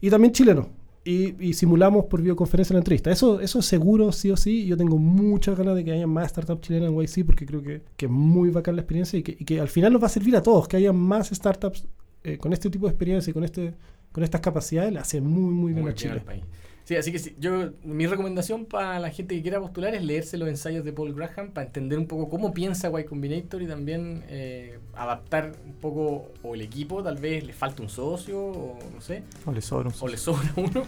Y 0.00 0.08
también 0.08 0.32
chilenos. 0.32 0.66
Y, 1.02 1.34
y 1.42 1.54
simulamos 1.54 2.04
por 2.06 2.20
videoconferencia 2.20 2.74
la 2.74 2.80
entrevista. 2.80 3.10
Eso, 3.10 3.40
eso 3.40 3.60
es 3.60 3.64
seguro, 3.66 4.12
sí 4.12 4.30
o 4.30 4.36
sí. 4.36 4.66
Yo 4.66 4.76
tengo 4.76 4.98
muchas 4.98 5.56
ganas 5.56 5.74
de 5.74 5.82
que 5.84 5.92
haya 5.92 6.06
más 6.06 6.30
startups 6.30 6.60
chilenas 6.60 6.90
en 6.90 7.00
YC 7.00 7.24
porque 7.24 7.46
creo 7.46 7.62
que, 7.62 7.82
que 7.96 8.06
es 8.06 8.12
muy 8.12 8.50
bacán 8.50 8.76
la 8.76 8.82
experiencia 8.82 9.18
y 9.18 9.22
que, 9.22 9.32
y 9.38 9.44
que 9.44 9.60
al 9.60 9.68
final 9.68 9.92
nos 9.94 10.02
va 10.02 10.06
a 10.06 10.10
servir 10.10 10.36
a 10.36 10.42
todos. 10.42 10.68
Que 10.68 10.76
haya 10.76 10.92
más 10.92 11.30
startups 11.30 11.86
eh, 12.22 12.36
con 12.36 12.52
este 12.52 12.68
tipo 12.68 12.86
de 12.86 12.90
experiencia 12.92 13.30
y 13.30 13.34
con, 13.34 13.44
este, 13.44 13.72
con 14.12 14.22
estas 14.24 14.42
capacidades, 14.42 14.92
le 14.92 14.98
hace 14.98 15.22
muy, 15.22 15.54
muy 15.54 15.72
bien 15.72 15.84
Muy 15.84 15.92
a 15.92 15.94
bien 15.94 15.96
Chile. 15.96 16.20
país. 16.20 16.44
Sí, 16.90 16.96
así 16.96 17.12
que 17.12 17.20
sí, 17.20 17.36
yo, 17.38 17.70
mi 17.84 18.08
recomendación 18.08 18.66
para 18.66 18.98
la 18.98 19.10
gente 19.10 19.36
que 19.36 19.42
quiera 19.42 19.60
postular 19.60 19.94
es 19.94 20.02
leerse 20.02 20.36
los 20.36 20.48
ensayos 20.48 20.84
de 20.84 20.92
Paul 20.92 21.14
Graham 21.14 21.52
para 21.52 21.68
entender 21.68 21.96
un 22.00 22.08
poco 22.08 22.28
cómo 22.28 22.52
piensa 22.52 22.90
Y 23.00 23.04
Combinator 23.04 23.62
y 23.62 23.68
también 23.68 24.24
eh, 24.26 24.80
adaptar 24.96 25.52
un 25.64 25.74
poco 25.74 26.32
o 26.42 26.56
el 26.56 26.62
equipo, 26.62 27.00
tal 27.00 27.16
vez 27.18 27.44
le 27.44 27.52
falta 27.52 27.80
un 27.80 27.88
socio 27.88 28.40
o 28.40 28.78
no 28.92 29.00
sé, 29.00 29.22
O 29.46 29.52
le 29.52 29.62
sobra 29.62 29.88
un 29.88 29.94
o 30.00 30.08
le 30.08 30.16
sobra 30.16 30.52
uno. 30.56 30.82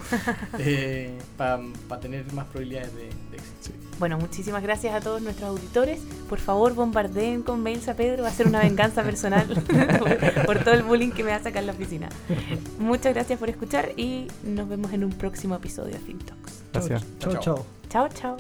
Para 1.39 2.01
tener 2.01 2.33
más 2.33 2.47
probabilidades 2.47 2.93
de, 2.97 3.03
de 3.03 3.37
éxito. 3.37 3.92
Bueno, 3.99 4.19
muchísimas 4.19 4.63
gracias 4.63 4.95
a 4.95 5.01
todos 5.01 5.23
nuestros 5.23 5.49
auditores. 5.51 6.01
Por 6.29 6.39
favor, 6.39 6.75
bombardeen 6.75 7.43
con 7.43 7.63
mails 7.63 7.89
a 7.89 7.95
Pedro. 7.95 8.25
Va 8.25 8.31
a 8.31 8.33
ser 8.33 8.47
una 8.49 8.61
venganza 8.61 9.03
personal 9.05 9.47
por, 9.99 10.45
por 10.47 10.65
todo 10.65 10.75
el 10.75 10.83
bullying 10.83 11.11
que 11.11 11.23
me 11.23 11.31
va 11.31 11.37
a 11.37 11.43
sacar 11.43 11.63
en 11.63 11.67
la 11.69 11.73
oficina. 11.73 12.09
Muchas 12.79 13.15
gracias 13.15 13.39
por 13.39 13.49
escuchar 13.49 13.93
y 13.97 14.29
nos 14.43 14.69
vemos 14.69 14.93
en 14.93 15.05
un 15.05 15.11
próximo 15.13 15.55
episodio 15.55 15.93
de 15.95 16.01
FinTalks. 16.01 16.63
Gracias. 16.73 17.05
Chao, 17.19 17.33
Chao, 17.33 17.43
chao. 17.43 17.67
Chao, 17.89 18.09
chao. 18.09 18.37